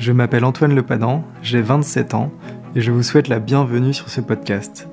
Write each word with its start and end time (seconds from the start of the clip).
Je 0.00 0.12
m'appelle 0.12 0.46
Antoine 0.46 0.74
Lepadan, 0.74 1.22
j'ai 1.42 1.60
27 1.60 2.14
ans 2.14 2.32
et 2.74 2.80
je 2.80 2.90
vous 2.90 3.02
souhaite 3.02 3.28
la 3.28 3.38
bienvenue 3.38 3.92
sur 3.92 4.08
ce 4.08 4.22
podcast. 4.22 4.88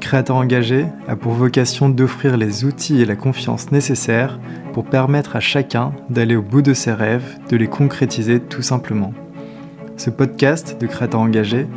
Créateur 0.00 0.34
engagé 0.34 0.86
a 1.06 1.14
pour 1.14 1.34
vocation 1.34 1.88
d'offrir 1.88 2.36
les 2.36 2.64
outils 2.64 3.00
et 3.00 3.04
la 3.04 3.14
confiance 3.14 3.70
nécessaires 3.70 4.40
pour 4.72 4.86
permettre 4.86 5.36
à 5.36 5.40
chacun 5.40 5.92
d'aller 6.08 6.34
au 6.34 6.42
bout 6.42 6.62
de 6.62 6.74
ses 6.74 6.92
rêves, 6.92 7.38
de 7.48 7.56
les 7.56 7.68
concrétiser 7.68 8.40
tout 8.40 8.60
simplement. 8.60 9.14
Ce 9.96 10.10
podcast 10.10 10.80
de 10.80 10.88
Créateur 10.88 11.20
engagé 11.20 11.68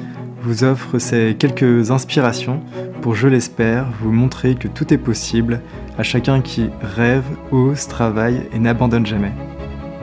vous 0.41 0.63
offre 0.63 0.97
ces 0.97 1.35
quelques 1.37 1.91
inspirations 1.91 2.59
pour, 3.03 3.13
je 3.13 3.27
l'espère, 3.27 3.85
vous 4.01 4.11
montrer 4.11 4.55
que 4.55 4.67
tout 4.67 4.91
est 4.91 4.97
possible 4.97 5.61
à 5.99 6.01
chacun 6.01 6.41
qui 6.41 6.71
rêve, 6.81 7.25
ose, 7.51 7.87
travaille 7.87 8.41
et 8.51 8.57
n'abandonne 8.57 9.05
jamais. 9.05 9.33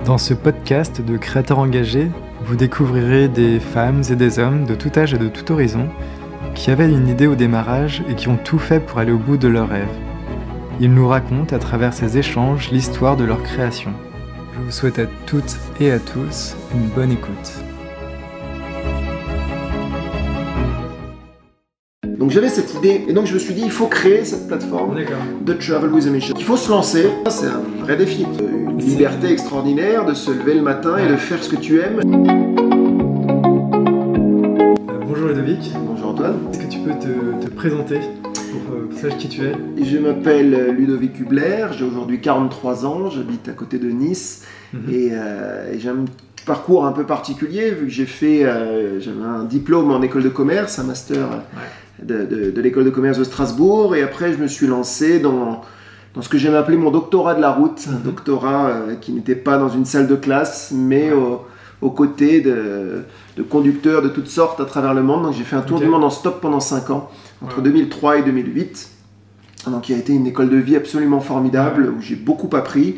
Dans 0.04 0.18
ce 0.18 0.34
podcast 0.34 1.04
de 1.04 1.16
créateurs 1.16 1.58
engagés, 1.58 2.10
vous 2.42 2.56
découvrirez 2.56 3.28
des 3.28 3.60
femmes 3.60 4.02
et 4.10 4.16
des 4.16 4.38
hommes 4.38 4.64
de 4.64 4.74
tout 4.74 4.90
âge 4.96 5.14
et 5.14 5.18
de 5.18 5.28
tout 5.28 5.52
horizon 5.52 5.88
qui 6.54 6.70
avaient 6.70 6.90
une 6.90 7.08
idée 7.08 7.26
au 7.26 7.34
démarrage 7.34 8.02
et 8.08 8.14
qui 8.14 8.28
ont 8.28 8.36
tout 8.36 8.58
fait 8.58 8.80
pour 8.80 8.98
aller 8.98 9.12
au 9.12 9.18
bout 9.18 9.36
de 9.36 9.48
leurs 9.48 9.68
rêves. 9.68 9.86
Ils 10.80 10.92
nous 10.92 11.06
racontent 11.06 11.54
à 11.54 11.58
travers 11.58 11.92
ces 11.92 12.18
échanges 12.18 12.70
l'histoire 12.70 13.16
de 13.16 13.24
leur 13.24 13.42
création. 13.42 13.92
Je 14.54 14.60
vous 14.60 14.70
souhaite 14.70 14.98
à 14.98 15.06
toutes 15.26 15.56
et 15.78 15.90
à 15.90 15.98
tous 15.98 16.56
une 16.74 16.88
bonne 16.88 17.12
écoute. 17.12 17.69
Donc 22.30 22.36
j'avais 22.36 22.48
cette 22.48 22.74
idée 22.74 23.04
et 23.08 23.12
donc 23.12 23.26
je 23.26 23.34
me 23.34 23.40
suis 23.40 23.54
dit 23.54 23.62
il 23.64 23.72
faut 23.72 23.88
créer 23.88 24.24
cette 24.24 24.46
plateforme 24.46 24.96
de 25.42 25.52
Travel 25.52 25.90
with 25.90 26.06
a 26.06 26.10
Mission. 26.10 26.32
Il 26.38 26.44
faut 26.44 26.56
se 26.56 26.70
lancer, 26.70 27.08
c'est 27.28 27.46
un 27.48 27.60
vrai 27.80 27.96
défi. 27.96 28.24
Une 28.38 28.78
liberté 28.78 29.32
extraordinaire 29.32 30.06
de 30.06 30.14
se 30.14 30.30
lever 30.30 30.54
le 30.54 30.62
matin 30.62 30.96
et 30.96 31.08
de 31.08 31.16
faire 31.16 31.42
ce 31.42 31.48
que 31.48 31.56
tu 31.56 31.80
aimes. 31.80 31.98
Euh, 34.88 35.00
bonjour 35.08 35.26
Ludovic. 35.26 35.72
Bonjour 35.84 36.10
Antoine. 36.10 36.36
Est-ce 36.52 36.60
que 36.60 36.70
tu 36.70 36.78
peux 36.78 36.94
te, 37.00 37.50
présenter 37.50 37.98
pour 38.32 38.76
euh, 38.76 38.88
savoir 38.94 39.18
qui 39.18 39.28
tu 39.28 39.46
es? 39.46 39.52
Je 39.82 39.98
m'appelle 39.98 40.72
Ludovic 40.78 41.18
Hubler, 41.18 41.66
j'ai 41.76 41.84
aujourd'hui 41.84 42.20
43 42.20 42.86
ans, 42.86 43.10
j'habite 43.10 43.48
à 43.48 43.52
côté 43.54 43.80
de 43.80 43.90
Nice 43.90 44.46
mhm. 44.72 44.82
et, 44.88 45.08
euh, 45.14 45.72
et 45.74 45.80
j'ai 45.80 45.88
un 45.88 46.04
parcours 46.44 46.86
un 46.86 46.92
peu 46.92 47.04
particulier 47.04 47.70
vu 47.70 47.86
que 47.86 47.92
j'ai 47.92 48.06
fait 48.06 48.44
j'avais 48.98 49.24
un 49.24 49.44
diplôme 49.44 49.90
en 49.90 50.02
école 50.02 50.22
de 50.22 50.28
commerce, 50.28 50.78
un 50.78 50.84
master 50.84 51.26
de, 52.02 52.60
l'école 52.60 52.84
de 52.84 52.90
commerce 52.90 53.18
de 53.18 53.24
Strasbourg. 53.24 53.94
Et 53.96 54.02
après, 54.02 54.32
je 54.32 54.38
me 54.38 54.46
suis 54.46 54.66
lancé 54.66 55.20
dans, 55.20 55.62
dans 56.14 56.22
ce 56.22 56.28
que 56.28 56.38
j'aime 56.38 56.54
appeler 56.54 56.76
mon 56.76 56.90
doctorat 56.90 57.34
de 57.34 57.40
la 57.40 57.52
route. 57.52 57.86
Un 57.88 57.96
mhm. 57.96 58.02
doctorat 58.02 58.68
euh, 58.68 58.94
qui 58.96 59.12
n'était 59.12 59.36
pas 59.36 59.58
dans 59.58 59.68
une 59.68 59.84
salle 59.84 60.06
de 60.06 60.16
classe, 60.16 60.72
mais 60.74 61.12
aux 61.12 61.90
côtés 61.90 62.40
de, 62.40 63.04
de, 63.36 63.42
conducteurs 63.42 64.02
de 64.02 64.08
toutes 64.08 64.28
sortes 64.28 64.60
à 64.60 64.64
travers 64.64 64.94
le 64.94 65.02
monde. 65.02 65.24
Donc 65.24 65.34
j'ai 65.34 65.44
fait 65.44 65.56
un 65.56 65.62
tour 65.62 65.80
du 65.80 65.86
monde 65.86 66.04
en 66.04 66.10
stop 66.10 66.40
pendant 66.40 66.60
5 66.60 66.90
ans, 66.90 67.10
entre 67.42 67.60
2003 67.60 68.18
et 68.18 68.22
2008. 68.22 68.90
Donc 69.66 69.88
il 69.88 69.94
a 69.94 69.98
été 69.98 70.14
une 70.14 70.26
école 70.26 70.48
de 70.48 70.56
vie 70.56 70.76
absolument 70.76 71.20
formidable 71.20 71.92
où 71.96 72.00
j'ai 72.00 72.16
beaucoup 72.16 72.54
appris. 72.56 72.96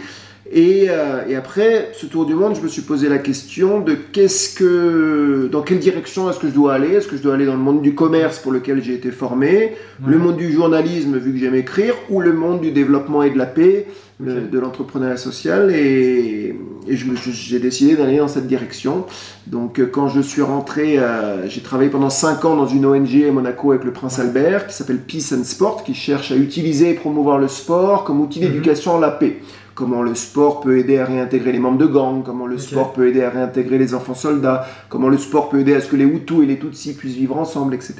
Euh, 0.55 1.25
et, 1.29 1.37
après 1.37 1.91
ce 1.95 2.07
tour 2.07 2.27
du 2.27 2.35
monde, 2.35 2.55
je 2.55 2.61
me 2.61 2.69
suis 2.69 2.83
posé 2.83 3.09
la 3.09 3.19
question 3.19 3.81
de 3.81 3.95
qu'est-ce 3.95 4.55
que, 4.55 5.49
dans 5.51 5.63
quelle 5.63 5.79
direction 5.79 6.29
est-ce 6.29 6.39
que 6.39 6.49
je 6.49 6.53
dois 6.53 6.75
aller? 6.75 6.95
Est-ce 6.95 7.09
que 7.09 7.17
je 7.17 7.23
dois 7.23 7.35
aller 7.35 7.47
dans 7.47 7.55
le 7.55 7.59
monde 7.59 7.81
du 7.81 7.95
commerce 7.95 8.39
pour 8.39 8.53
lequel 8.53 8.83
j'ai 8.83 8.95
été 8.95 9.11
formé, 9.11 9.75
le 10.07 10.19
monde 10.19 10.37
du 10.37 10.53
journalisme 10.53 11.17
vu 11.17 11.33
que 11.33 11.39
j'aime 11.39 11.55
écrire, 11.55 11.95
ou 12.11 12.21
le 12.21 12.33
monde 12.33 12.61
du 12.61 12.71
développement 12.71 13.23
et 13.23 13.31
de 13.31 13.39
la 13.39 13.47
paix, 13.47 13.87
de 14.21 14.59
l'entrepreneuriat 14.59 15.17
social? 15.17 15.71
Et, 15.71 16.55
j'ai 16.87 17.61
décidé 17.61 17.97
d'aller 17.97 18.19
dans 18.19 18.29
cette 18.29 18.47
direction. 18.47 19.07
Donc 19.47 19.79
euh, 19.79 19.87
quand 19.87 20.09
je 20.09 20.21
suis 20.21 20.43
rentré, 20.43 20.99
euh, 20.99 21.49
j'ai 21.49 21.61
travaillé 21.61 21.91
pendant 21.91 22.11
5 22.11 22.45
ans 22.45 22.57
dans 22.57 22.67
une 22.67 22.85
ONG 22.85 23.25
à 23.29 23.31
Monaco 23.31 23.71
avec 23.71 23.85
le 23.85 23.93
prince 23.93 24.19
Albert 24.19 24.67
qui 24.67 24.75
s'appelle 24.75 24.99
Peace 24.99 25.33
and 25.33 25.45
Sport, 25.45 25.85
qui 25.85 25.95
cherche 25.95 26.33
à 26.33 26.37
utiliser 26.37 26.91
et 26.91 26.95
promouvoir 26.95 27.39
le 27.39 27.47
sport 27.47 28.03
comme 28.03 28.21
outil 28.21 28.41
mhm. 28.41 28.49
d'éducation 28.49 28.97
à 28.97 29.01
la 29.01 29.11
paix 29.13 29.39
comment 29.75 30.03
le 30.03 30.15
sport 30.15 30.61
peut 30.61 30.79
aider 30.79 30.99
à 30.99 31.05
réintégrer 31.05 31.53
les 31.53 31.59
membres 31.59 31.79
de 31.79 31.87
gangs, 31.87 32.23
comment 32.23 32.47
le 32.47 32.59
sport 32.59 32.93
peut 32.93 33.09
aider 33.09 33.23
à 33.23 33.31
réintégrer 33.31 33.79
les 33.79 33.95
enfants 33.95 34.15
soldats, 34.15 34.67
comment 34.89 35.09
le 35.09 35.19
sport 35.19 35.49
peut 35.49 35.61
aider 35.61 35.75
à 35.75 35.81
ce 35.81 35.89
que 35.89 35.97
les 35.97 36.05
Hutus 36.05 36.43
et 36.43 36.47
les 36.47 36.59
Tutsis 36.59 36.95
puissent 36.95 37.17
vivre 37.17 37.37
ensemble, 37.37 37.75
etc. 37.75 37.95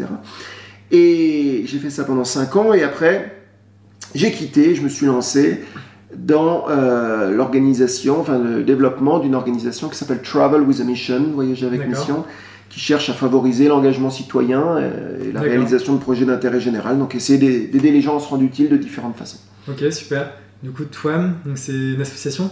Et 0.91 1.63
j'ai 1.67 1.79
fait 1.79 1.91
ça 1.91 2.05
pendant 2.05 2.25
5 2.25 2.57
ans 2.57 2.75
et 2.75 2.83
après, 2.83 3.35
j'ai 4.15 4.31
quitté, 4.31 4.75
je 4.75 4.83
me 4.83 4.89
suis 4.89 5.07
lancé 5.07 5.61
dans 6.15 6.67
euh, 6.69 7.31
l'organisation, 7.31 8.21
enfin 8.21 8.39
le 8.39 8.63
développement 8.63 9.19
d'une 9.19 9.35
organisation 9.35 9.89
qui 9.89 9.97
s'appelle 9.97 10.21
Travel 10.21 10.61
with 10.61 10.81
a 10.81 10.85
Mission, 10.85 11.25
Voyager 11.35 11.67
avec 11.67 11.89
mission, 11.89 12.25
qui 12.69 12.81
cherche 12.81 13.09
à 13.09 13.15
favoriser 13.15 13.69
l'engagement 13.69 14.11
citoyen 14.11 14.63
euh, 14.77 15.29
et 15.29 15.33
la 15.33 15.41
réalisation 15.41 15.95
de 15.95 15.99
projets 15.99 16.27
d'intérêt 16.27 16.61
général, 16.61 16.99
donc 16.99 17.15
essayer 17.15 17.39
d'aider 17.39 17.91
les 17.91 18.03
gens 18.03 18.19
à 18.19 18.21
se 18.21 18.29
rendre 18.29 18.43
utiles 18.43 18.69
de 18.69 18.77
différentes 18.77 19.17
façons. 19.17 19.39
Ok, 19.69 19.91
super. 19.91 20.33
Du 20.63 20.71
coup, 20.71 20.85
TWAM, 20.85 21.35
c'est 21.55 21.73
une 21.73 22.01
association 22.01 22.51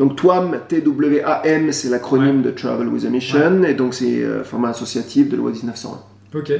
donc 0.00 0.16
TWAM, 0.16 0.60
T-W-A-M, 0.66 1.72
c'est 1.72 1.90
l'acronyme 1.90 2.40
de 2.40 2.50
Travel 2.50 2.88
with 2.88 3.04
a 3.04 3.10
Mission, 3.10 3.62
et 3.64 3.74
donc 3.74 3.92
c'est 3.92 4.24
euh, 4.24 4.42
format 4.42 4.70
associatif 4.70 5.28
de 5.28 5.36
loi 5.36 5.50
1901. 5.50 6.38
Ok. 6.38 6.52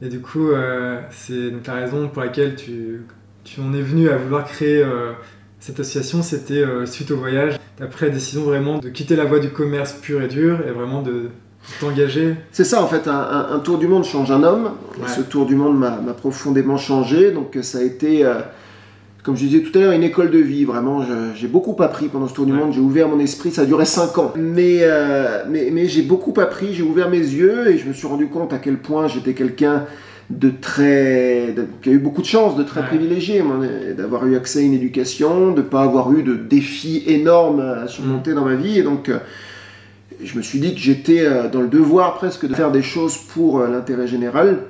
Et 0.00 0.08
du 0.08 0.20
coup, 0.20 0.50
euh, 0.50 0.98
c'est 1.10 1.50
donc 1.50 1.66
la 1.66 1.74
raison 1.74 2.08
pour 2.08 2.22
laquelle 2.22 2.56
tu, 2.56 3.02
tu 3.44 3.60
en 3.60 3.74
es 3.74 3.82
venu 3.82 4.08
à 4.08 4.16
vouloir 4.16 4.46
créer 4.46 4.82
euh, 4.82 5.12
cette 5.60 5.80
association, 5.80 6.22
c'était 6.22 6.64
suite 6.86 7.10
au 7.10 7.18
voyage. 7.18 7.58
Après 7.78 8.06
la 8.06 8.12
décision 8.12 8.40
vraiment 8.44 8.78
de 8.78 8.88
quitter 8.88 9.16
la 9.16 9.26
voie 9.26 9.38
du 9.38 9.50
commerce 9.50 9.92
pur 9.92 10.22
et 10.22 10.28
dur 10.28 10.66
et 10.66 10.70
vraiment 10.70 11.02
de, 11.02 11.28
t'engager. 11.78 12.36
C'est 12.52 12.64
ça 12.64 12.82
en 12.82 12.88
fait, 12.88 13.06
un, 13.06 13.60
tour 13.62 13.76
du 13.76 13.86
monde 13.86 14.04
change 14.04 14.30
un 14.30 14.42
homme. 14.42 14.70
ce 15.08 15.20
tour 15.20 15.44
du 15.44 15.56
monde 15.56 15.78
m'a 15.78 16.14
profondément 16.14 16.78
changé, 16.78 17.32
donc 17.32 17.58
ça 17.60 17.78
a 17.78 17.82
été 17.82 18.24
comme 19.22 19.36
je 19.36 19.46
disais 19.46 19.60
tout 19.60 19.76
à 19.78 19.82
l'heure, 19.82 19.92
une 19.92 20.02
école 20.02 20.30
de 20.30 20.38
vie, 20.38 20.64
vraiment. 20.64 21.04
J'ai 21.34 21.46
beaucoup 21.46 21.80
appris 21.80 22.08
pendant 22.08 22.26
ce 22.26 22.34
tour 22.34 22.44
du 22.44 22.52
monde, 22.52 22.72
j'ai 22.72 22.80
ouvert 22.80 23.08
mon 23.08 23.20
esprit, 23.20 23.52
ça 23.52 23.62
a 23.62 23.64
duré 23.64 23.84
5 23.84 24.18
ans. 24.18 24.32
Mais, 24.36 24.78
euh, 24.82 25.44
mais, 25.48 25.70
mais 25.72 25.86
j'ai 25.86 26.02
beaucoup 26.02 26.34
appris, 26.40 26.74
j'ai 26.74 26.82
ouvert 26.82 27.08
mes 27.08 27.18
yeux 27.18 27.68
et 27.68 27.78
je 27.78 27.86
me 27.86 27.92
suis 27.92 28.06
rendu 28.08 28.26
compte 28.26 28.52
à 28.52 28.58
quel 28.58 28.78
point 28.78 29.06
j'étais 29.06 29.34
quelqu'un 29.34 29.84
de 30.28 30.50
très. 30.50 31.54
qui 31.82 31.90
a 31.90 31.92
eu 31.92 31.98
beaucoup 31.98 32.22
de 32.22 32.26
chance, 32.26 32.56
de 32.56 32.64
très 32.64 32.84
privilégié, 32.84 33.44
d'avoir 33.96 34.26
eu 34.26 34.34
accès 34.34 34.58
à 34.58 34.62
une 34.62 34.74
éducation, 34.74 35.52
de 35.52 35.58
ne 35.58 35.66
pas 35.66 35.82
avoir 35.82 36.12
eu 36.12 36.24
de 36.24 36.34
défis 36.34 37.04
énormes 37.06 37.60
à 37.60 37.86
surmonter 37.86 38.32
mm. 38.32 38.34
dans 38.34 38.44
ma 38.44 38.56
vie. 38.56 38.80
Et 38.80 38.82
donc, 38.82 39.08
euh, 39.08 39.18
je 40.20 40.36
me 40.36 40.42
suis 40.42 40.58
dit 40.58 40.74
que 40.74 40.80
j'étais 40.80 41.20
euh, 41.20 41.48
dans 41.48 41.60
le 41.60 41.68
devoir 41.68 42.16
presque 42.16 42.48
de 42.48 42.54
faire 42.54 42.72
des 42.72 42.82
choses 42.82 43.16
pour 43.16 43.60
l'intérêt 43.60 44.08
général. 44.08 44.62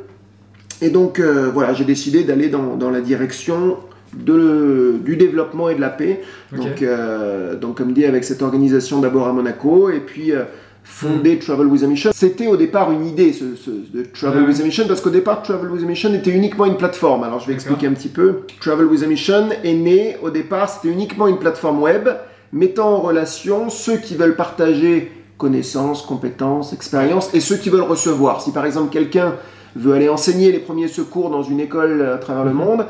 Et 0.83 0.91
donc, 0.91 1.21
voilà, 1.21 1.75
j'ai 1.75 1.85
décidé 1.85 2.25
d'aller 2.25 2.49
dans, 2.49 2.75
dans 2.75 2.91
la 2.91 3.01
direction 3.01 3.77
de, 4.15 4.97
du 5.05 5.17
développement 5.17 5.69
et 5.69 5.75
de 5.75 5.81
la 5.81 5.91
paix. 5.91 6.23
Donc, 6.53 6.83
euh, 6.83 7.57
donc, 7.57 7.79
comme 7.79 7.93
dit, 7.93 8.05
avec 8.05 8.25
cette 8.25 8.43
organisation 8.43 9.01
d'abord 9.01 9.29
à 9.29 9.33
Monaco, 9.33 9.91
et 9.91 10.01
puis 10.01 10.33
euh, 10.33 10.45
fonder 10.85 11.37
hmm. 11.37 11.39
Travel 11.39 11.67
with 11.67 11.83
a 11.83 11.87
Mission. 11.87 12.11
C'était 12.15 12.47
au 12.47 12.57
départ 12.57 12.93
une 12.93 13.07
idée, 13.07 13.33
ce, 13.33 13.45
de 13.71 14.05
Travel 14.13 14.45
with 14.45 14.61
a 14.61 14.65
Mission, 14.65 14.85
parce 14.87 15.01
qu'au 15.01 15.11
départ, 15.11 15.43
Travel 15.43 15.71
with 15.71 15.83
a 15.83 15.87
Mission 15.87 16.13
était 16.15 16.31
uniquement 16.31 16.67
une 16.67 16.77
plateforme. 16.77 17.25
Alors, 17.25 17.41
je 17.41 17.47
vais 17.47 17.55
expliquer 17.55 17.87
un 17.87 17.93
petit 17.93 18.09
peu. 18.09 18.41
Travel 18.61 18.87
with 18.87 19.03
a 19.03 19.07
Mission 19.07 19.49
est 19.65 19.75
né, 19.75 20.17
au 20.23 20.31
départ, 20.31 20.69
c'était 20.69 20.93
uniquement 20.93 21.27
une 21.27 21.39
plateforme 21.39 21.81
web, 21.81 22.09
mettant 22.53 22.97
en 22.97 23.01
relation 23.01 23.71
ceux 23.71 23.97
qui 23.97 24.15
veulent 24.15 24.37
partager 24.37 25.11
connaissances, 25.39 26.03
compétences, 26.03 26.73
expériences, 26.73 27.35
et 27.35 27.41
ceux 27.41 27.57
qui 27.57 27.71
veulent 27.71 27.81
recevoir. 27.81 28.43
Si 28.43 28.53
par 28.53 28.65
exemple 28.65 28.93
quelqu'un 28.93 29.35
veut 29.75 29.95
aller 29.95 30.09
enseigner 30.09 30.53
les 30.53 30.59
premiers 30.59 30.89
secours 30.89 31.31
dans 31.31 31.43
une 31.43 31.59
école 31.59 32.03
à 32.03 32.19
travers 32.19 32.45
le 32.45 32.53
mhm. 32.53 32.57
monde, 32.57 32.87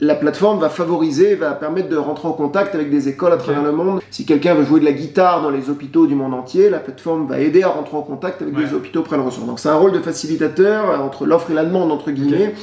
la 0.00 0.14
plateforme 0.14 0.60
va 0.60 0.68
favoriser, 0.68 1.34
va 1.34 1.52
permettre 1.52 1.88
de 1.88 1.96
rentrer 1.96 2.28
en 2.28 2.32
contact 2.32 2.74
avec 2.74 2.90
des 2.90 3.08
écoles 3.08 3.32
à 3.32 3.36
travers 3.36 3.62
le 3.62 3.72
monde. 3.72 4.00
Si 4.10 4.24
quelqu'un 4.24 4.54
veut 4.54 4.64
jouer 4.64 4.78
de 4.78 4.84
la 4.84 4.92
guitare 4.92 5.42
dans 5.42 5.50
les 5.50 5.70
hôpitaux 5.70 6.06
du 6.06 6.14
monde 6.14 6.34
entier, 6.34 6.70
la 6.70 6.78
plateforme 6.78 7.26
va 7.26 7.40
aider 7.40 7.64
à 7.64 7.68
rentrer 7.68 7.96
en 7.96 8.02
contact 8.02 8.40
avec 8.42 8.54
des 8.54 8.72
hôpitaux 8.74 9.02
près 9.02 9.16
de 9.16 9.22
ressources. 9.22 9.46
Donc 9.46 9.58
c'est 9.58 9.68
un 9.68 9.76
rôle 9.76 9.92
de 9.92 9.98
facilitateur 9.98 10.90
euh, 10.90 10.98
entre 10.98 11.26
l'offre 11.26 11.50
et 11.50 11.54
la 11.54 11.64
demande, 11.64 11.90
entre 11.90 12.10
guillemets. 12.12 12.54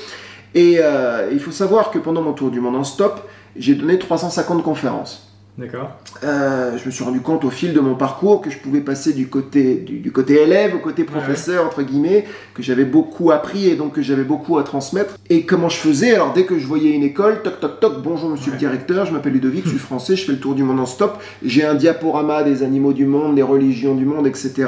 Et 0.54 0.78
euh, 0.80 1.30
il 1.34 1.40
faut 1.40 1.52
savoir 1.52 1.92
que 1.92 2.00
pendant 2.00 2.22
mon 2.22 2.32
tour 2.32 2.50
du 2.50 2.62
monde 2.62 2.78
en 2.78 2.86
stop, 2.86 3.28
j'ai 3.58 3.76
donné 3.76 4.00
350 4.00 4.64
conférences. 4.64 5.35
D'accord. 5.58 5.92
Euh, 6.26 6.78
je 6.78 6.86
me 6.86 6.92
suis 6.92 7.06
rendu 7.06 7.22
compte 7.22 7.46
au 7.46 7.50
fil 7.50 7.74
de 7.74 7.80
mon 7.80 7.96
parcours 7.96 8.42
que 8.42 8.50
je 8.50 8.58
pouvais 8.58 8.82
passer 8.82 9.14
du 9.14 9.28
côté, 9.28 9.76
du, 9.76 10.12
côté 10.12 10.42
élève 10.42 10.76
au 10.76 10.80
côté 10.80 11.06
professeur, 11.06 11.66
entre 11.66 11.82
guillemets, 11.82 12.26
que 12.54 12.62
j'avais 12.62 12.84
beaucoup 12.84 13.32
appris 13.32 13.70
et 13.70 13.78
donc 13.78 13.94
que 13.94 14.02
j'avais 14.02 14.26
beaucoup 14.26 14.58
à 14.58 14.64
transmettre. 14.64 15.16
Et 15.30 15.46
comment 15.46 15.70
je 15.70 15.78
faisais? 15.78 16.14
Alors, 16.14 16.34
dès 16.34 16.44
que 16.44 16.60
je 16.60 16.68
voyais 16.68 16.92
une 16.92 17.04
école, 17.04 17.42
toc 17.42 17.62
toc 17.62 17.80
toc, 17.80 18.02
bonjour 18.04 18.30
monsieur 18.30 18.52
le 18.52 18.58
directeur, 18.58 19.06
je 19.06 19.14
m'appelle 19.14 19.32
Ludovic, 19.32 19.64
je 19.64 19.70
suis 19.70 19.78
français, 19.80 20.18
je 20.18 20.26
fais 20.26 20.34
le 20.34 20.40
tour 20.40 20.56
du 20.56 20.64
monde 20.64 20.82
en 20.82 20.86
stop. 20.86 21.22
J'ai 21.42 21.64
un 21.64 21.76
diaporama 21.76 22.44
des 22.44 22.62
animaux 22.62 22.92
du 22.92 23.06
monde, 23.06 23.36
des 23.36 23.42
religions 23.42 23.96
du 23.96 24.04
monde, 24.04 24.28
etc. 24.28 24.68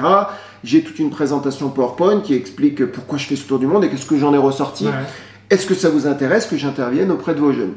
J'ai 0.63 0.83
toute 0.83 1.00
une 1.00 1.10
présentation 1.10 1.68
PowerPoint 1.68 2.22
qui 2.22 2.33
explique 2.33 2.86
pourquoi 2.86 3.18
je 3.18 3.25
fais 3.25 3.36
ce 3.36 3.45
tour 3.45 3.60
du 3.60 3.68
monde 3.68 3.83
et 3.83 3.90
qu'est-ce 3.90 4.06
que 4.06 4.18
j'en 4.18 4.33
ai 4.33 4.38
ressorti. 4.38 4.88
Est-ce 5.50 5.66
que 5.66 5.75
ça 5.75 5.90
vous 5.90 6.07
intéresse 6.07 6.45
que 6.45 6.56
j'intervienne 6.56 7.12
auprès 7.12 7.33
de 7.33 7.40
vos 7.40 7.51
jeunes? 7.51 7.74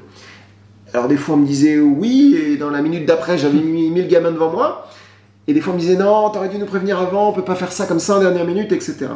Alors 0.93 1.09
des 1.09 1.17
fois 1.17 1.35
on 1.35 1.39
me 1.39 1.47
disait 1.47 1.79
oui, 1.79 2.37
et 2.37 2.57
dans 2.57 2.71
la 2.71 2.83
minute 2.83 3.07
d'après 3.07 3.39
j'avais 3.39 3.59
mis 3.59 3.91
1000 3.91 4.09
gamins 4.09 4.33
devant 4.33 4.51
moi. 4.51 4.87
Et 5.51 5.53
des 5.53 5.61
fois, 5.61 5.73
on 5.73 5.77
me 5.77 5.81
disait 5.81 5.97
non, 5.97 6.31
t'aurais 6.31 6.49
dû 6.49 6.59
nous 6.59 6.67
prévenir 6.67 7.01
avant, 7.01 7.31
on 7.31 7.33
peut 7.33 7.43
pas 7.43 7.57
faire 7.57 7.73
ça 7.73 7.87
comme 7.87 7.99
ça 7.99 8.17
en 8.17 8.21
dernière 8.21 8.45
minute, 8.45 8.71
etc. 8.71 9.09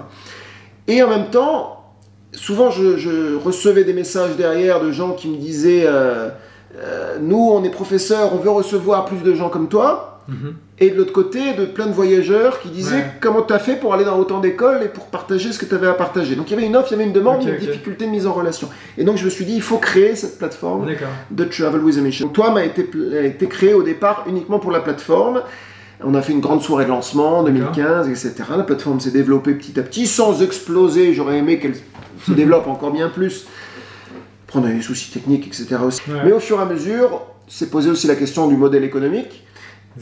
Et 0.88 1.00
en 1.00 1.08
même 1.08 1.30
temps, 1.30 1.94
souvent, 2.32 2.70
je, 2.70 3.36
recevais 3.36 3.84
des 3.84 3.92
messages 3.92 4.34
derrière 4.36 4.80
de 4.80 4.90
gens 4.90 5.12
qui 5.12 5.28
me 5.28 5.36
disaient 5.36 5.84
euh, 5.86 6.30
euh, 6.76 7.18
nous, 7.20 7.50
on 7.52 7.62
est 7.62 7.70
professeurs, 7.70 8.34
on 8.34 8.38
veut 8.38 8.50
recevoir 8.50 9.04
plus 9.04 9.18
de 9.18 9.34
gens 9.34 9.48
comme 9.48 9.68
toi. 9.68 10.22
Mhm. 10.26 10.56
Et 10.80 10.90
de 10.90 10.96
l'autre 10.96 11.12
côté, 11.12 11.52
de 11.52 11.66
plein 11.66 11.86
de 11.86 11.92
voyageurs 11.92 12.58
qui 12.60 12.68
disaient 12.68 13.04
comment 13.20 13.42
tu 13.42 13.52
as 13.52 13.60
fait 13.60 13.76
pour 13.76 13.94
aller 13.94 14.04
dans 14.04 14.18
autant 14.18 14.40
d'écoles 14.40 14.82
et 14.82 14.88
pour 14.88 15.06
partager 15.06 15.52
ce 15.52 15.58
que 15.60 15.66
tu 15.66 15.74
avais 15.74 15.86
à 15.86 15.94
partager. 15.94 16.34
Donc 16.34 16.50
il 16.50 16.54
y 16.54 16.56
avait 16.56 16.66
une 16.66 16.76
offre, 16.76 16.88
il 16.90 16.92
y 16.92 16.94
avait 16.96 17.04
une 17.04 17.12
demande, 17.12 17.44
une 17.44 17.58
difficulté 17.58 18.06
de 18.06 18.10
mise 18.10 18.26
en 18.26 18.32
relation. 18.32 18.68
Et 18.98 19.04
donc 19.04 19.16
je 19.16 19.24
me 19.24 19.30
suis 19.30 19.44
dit, 19.44 19.54
il 19.54 19.62
faut 19.62 19.78
créer 19.78 20.16
cette 20.16 20.36
plateforme 20.36 20.88
de 21.30 21.44
Travel 21.44 21.80
with 21.80 21.96
a 21.96 22.00
Mission. 22.00 22.28
Toi 22.28 22.50
m'a 22.50 22.64
été, 22.64 22.88
a 23.16 23.22
été 23.22 23.46
créé 23.46 23.72
au 23.72 23.84
départ 23.84 24.24
uniquement 24.28 24.58
pour 24.58 24.72
la 24.72 24.80
plateforme. 24.80 25.42
On 26.02 26.14
a 26.14 26.22
fait 26.22 26.32
une 26.32 26.40
grande 26.40 26.60
soirée 26.60 26.86
de 26.86 26.90
lancement 26.90 27.38
en 27.38 27.42
2015, 27.44 28.08
etc. 28.08 28.34
La 28.56 28.64
plateforme 28.64 28.98
s'est 28.98 29.12
développée 29.12 29.54
petit 29.54 29.78
à 29.78 29.82
petit, 29.84 30.08
sans 30.08 30.42
exploser. 30.42 31.14
J'aurais 31.14 31.38
aimé 31.38 31.60
qu'elle 31.60 31.76
se 32.26 32.32
développe 32.34 32.66
encore 32.66 32.90
bien 32.90 33.10
plus. 33.10 33.46
Prendre 34.48 34.66
des 34.66 34.82
soucis 34.82 35.12
techniques, 35.12 35.46
etc. 35.46 35.76
Aussi. 35.86 36.00
Mais 36.24 36.32
au 36.32 36.40
fur 36.40 36.58
et 36.58 36.62
à 36.62 36.64
mesure, 36.64 37.22
s'est 37.46 37.70
posé 37.70 37.90
aussi 37.90 38.08
la 38.08 38.16
question 38.16 38.48
du 38.48 38.56
modèle 38.56 38.82
économique. 38.82 39.44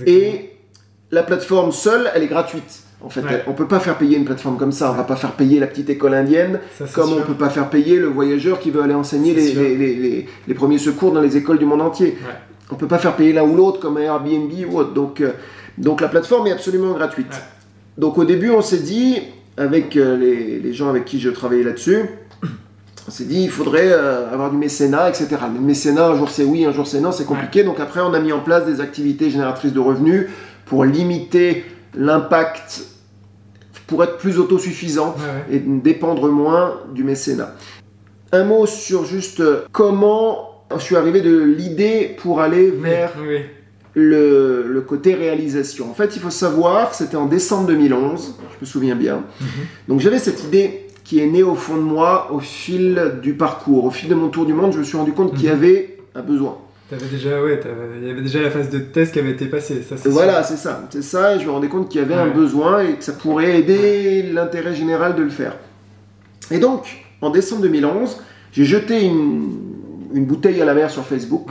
Et 0.07 0.52
la 1.13 1.23
plateforme 1.23 1.73
seule, 1.73 2.11
elle 2.15 2.23
est 2.23 2.29
gratuite. 2.29 2.83
En 3.03 3.11
fait, 3.11 3.21
on 3.47 3.51
on 3.51 3.55
peut 3.55 3.69
pas 3.69 3.81
faire 3.81 3.99
payer 3.99 4.17
une 4.17 4.25
plateforme 4.25 4.57
comme 4.57 4.73
ça. 4.73 4.91
On 4.91 4.95
va 4.95 5.05
pas 5.05 5.17
faire 5.17 5.33
payer 5.33 5.61
la 5.61 5.67
petite 5.67 5.91
école 5.91 6.15
indienne, 6.15 6.61
comme 6.95 7.13
on 7.13 7.19
on 7.19 7.23
peut 7.23 7.35
pas 7.35 7.51
faire 7.51 7.69
payer 7.69 7.99
le 7.99 8.07
voyageur 8.07 8.59
qui 8.59 8.71
veut 8.71 8.83
aller 8.83 8.95
enseigner 8.95 9.35
les, 9.35 10.55
premiers 10.55 10.79
secours 10.79 11.13
dans 11.13 11.21
les 11.21 11.37
écoles 11.37 11.59
du 11.59 11.67
monde 11.67 11.83
entier. 11.83 12.17
On 12.71 12.77
peut 12.77 12.87
pas 12.87 12.99
faire 12.99 13.15
payer 13.15 13.35
l'un 13.35 13.43
ou 13.43 13.55
l'autre 13.55 13.81
comme 13.81 13.99
Airbnb 13.99 14.51
ou 14.71 14.79
autre. 14.79 14.95
Donc, 14.95 15.21
euh, 15.21 15.33
donc 15.77 16.01
la 16.01 16.09
plateforme 16.09 16.47
est 16.47 16.53
absolument 16.53 16.95
gratuite. 16.95 17.43
Donc 17.99 18.17
au 18.17 18.25
début, 18.25 18.51
on 18.51 18.63
s'est 18.63 18.79
dit, 18.79 19.19
avec 19.59 19.97
euh, 19.97 20.17
les, 20.17 20.73
gens 20.73 20.89
avec 20.89 21.05
qui 21.05 21.21
je 21.21 21.29
travaillais 21.29 21.65
là-dessus, 21.65 22.05
on 23.07 23.11
s'est 23.11 23.25
dit, 23.25 23.43
il 23.43 23.51
faudrait 23.51 23.91
euh, 23.93 24.33
avoir 24.33 24.51
du 24.51 24.57
mécénat, 24.57 25.11
etc. 25.11 25.29
Le 25.53 25.61
mécénat, 25.61 26.07
un 26.07 26.17
jour 26.17 26.31
c'est 26.31 26.45
oui, 26.45 26.65
un 26.65 26.73
jour 26.73 26.87
c'est 26.87 27.01
non, 27.01 27.13
c'est 27.13 27.27
compliqué. 27.27 27.65
Donc 27.65 27.81
après, 27.81 28.01
on 28.01 28.15
a 28.15 28.21
mis 28.21 28.33
en 28.33 28.41
place 28.41 28.65
des 28.65 28.81
activités 28.81 29.29
génératrices 29.29 29.75
de 29.75 29.81
revenus 29.81 30.29
pour 30.67 30.85
limiter 30.85 31.65
l'impact, 31.95 32.85
pour 33.87 34.03
être 34.05 34.17
plus 34.17 34.39
autosuffisant 34.39 35.15
et 35.51 35.59
dépendre 35.59 36.29
moins 36.29 36.81
du 36.95 37.05
mécénat. 37.05 37.55
Un 38.33 38.45
mot 38.45 38.65
sur 38.67 39.05
juste 39.05 39.43
comment 39.73 40.65
je 40.75 40.83
suis 40.83 40.97
arrivé 40.97 41.21
de 41.21 41.39
l'idée 41.39 42.17
pour 42.19 42.41
aller 42.41 42.71
vers 42.71 43.13
Le, 43.95 44.85
côté 44.87 45.15
réalisation. 45.15 45.91
En 45.91 45.95
fait, 45.95 46.17
il 46.17 46.23
faut 46.23 46.31
savoir, 46.31 46.95
c'était 46.95 47.17
en 47.17 47.27
décembre 47.27 47.67
2011, 47.69 48.35
je 48.55 48.57
me 48.61 48.67
souviens 48.67 48.97
bien. 48.97 49.23
Mhm. 49.41 49.47
Donc 49.89 50.01
j'avais 50.01 50.19
cette 50.19 50.43
idée 50.45 50.87
qui 51.05 51.21
est 51.21 51.27
née 51.27 51.43
au 51.43 51.55
fond 51.55 51.77
de 51.77 51.83
moi 51.83 52.31
au 52.33 52.41
fil 52.41 53.19
du 53.23 53.35
parcours. 53.35 53.85
Au 53.85 53.91
fil 53.91 54.09
de 54.09 54.15
mon 54.15 54.29
tour 54.29 54.47
du 54.47 54.55
monde, 54.55 54.73
je 54.73 54.79
me 54.79 54.85
suis 54.85 54.97
rendu 54.97 55.13
compte 55.13 55.35
qu'il 55.35 55.45
y 55.45 55.49
mhm. 55.49 55.55
avait 55.55 55.99
un 56.15 56.23
besoin 56.23 56.57
déjà, 56.97 57.43
ouais, 57.43 57.61
il 58.01 58.09
y 58.09 58.11
avait 58.11 58.23
déjà 58.23 58.43
la 58.43 58.51
phase 58.51 58.71
de 58.71 58.79
test 58.79 59.13
qui 59.13 59.19
avait 59.19 59.31
été 59.31 59.47
passée. 59.47 59.83
Ça, 59.83 59.97
voilà, 60.07 60.43
c'est 60.43 60.57
ça. 60.57 60.87
C'est 60.91 61.03
ça, 61.03 61.37
et 61.37 61.41
je 61.41 61.47
me 61.47 61.51
rendais 61.51 61.69
compte 61.69 61.89
qu'il 61.89 62.01
y 62.01 62.05
avait 62.05 62.15
un 62.15 62.29
besoin 62.29 62.83
et 62.83 62.95
que 62.95 63.05
ça 63.05 63.13
pourrait 63.13 63.59
aider 63.59 64.23
l'intérêt 64.33 64.75
général 64.75 65.17
de 65.17 65.23
le 65.23 65.31
faire. 65.31 65.57
Et 66.51 66.59
donc, 66.59 67.05
en 67.21 67.31
décembre 67.31 67.63
2011, 67.63 68.21
j'ai 68.53 68.65
jeté 68.65 69.05
une, 69.05 69.51
une, 70.13 70.27
bouteille 70.27 70.61
à 70.61 70.65
la 70.65 70.75
mer 70.75 70.91
sur 70.91 71.05
Facebook 71.05 71.47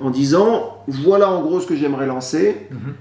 en 0.00 0.10
disant 0.10 0.78
voilà 0.88 1.30
en 1.30 1.42
gros 1.42 1.60
ce 1.60 1.66
que 1.66 1.76
j'aimerais 1.76 2.06
lancer. 2.06 2.56
Mhm. 2.70 2.94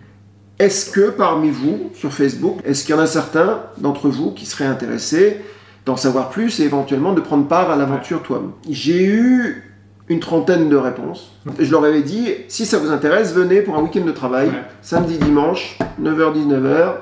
Est-ce 0.59 0.91
que 0.91 1.09
parmi 1.09 1.49
vous, 1.49 1.89
sur 1.93 2.11
Facebook, 2.11 2.59
est-ce 2.65 2.83
qu'il 2.83 2.93
y 2.93 2.97
en 2.97 3.01
a 3.01 3.07
certains 3.07 3.61
d'entre 3.77 4.09
vous 4.09 4.31
qui 4.31 4.45
seraient 4.45 4.65
intéressés 4.65 5.37
d'en 5.85 5.95
savoir 5.95 6.29
plus 6.29 6.59
et 6.59 6.63
éventuellement 6.63 7.13
de 7.13 7.21
prendre 7.21 7.47
part 7.47 7.71
à 7.71 7.77
l'aventure 7.77 8.21
toi? 8.21 8.43
J'ai 8.69 9.05
eu 9.05 9.68
une 10.09 10.19
trentaine 10.19 10.69
de 10.69 10.75
réponses. 10.75 11.31
Je 11.59 11.71
leur 11.71 11.83
avais 11.83 12.01
dit, 12.01 12.29
si 12.47 12.65
ça 12.65 12.79
vous 12.79 12.91
intéresse, 12.91 13.33
venez 13.33 13.61
pour 13.61 13.75
un 13.75 13.81
week-end 13.81 14.03
de 14.03 14.11
travail, 14.11 14.49
samedi, 14.81 15.17
dimanche, 15.19 15.77
9h-19h, 16.01 16.95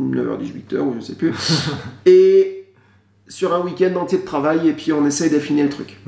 9h-18h, 0.00 0.78
ou 0.78 0.92
je 0.92 0.96
ne 0.96 1.00
sais 1.00 1.14
plus. 1.14 1.34
et 2.06 2.64
sur 3.28 3.54
un 3.54 3.60
week-end 3.60 3.94
entier 3.96 4.18
de 4.18 4.24
travail, 4.24 4.68
et 4.68 4.72
puis 4.72 4.92
on 4.92 5.06
essaye 5.06 5.30
d'affiner 5.30 5.62
le 5.62 5.68
truc. 5.68 5.98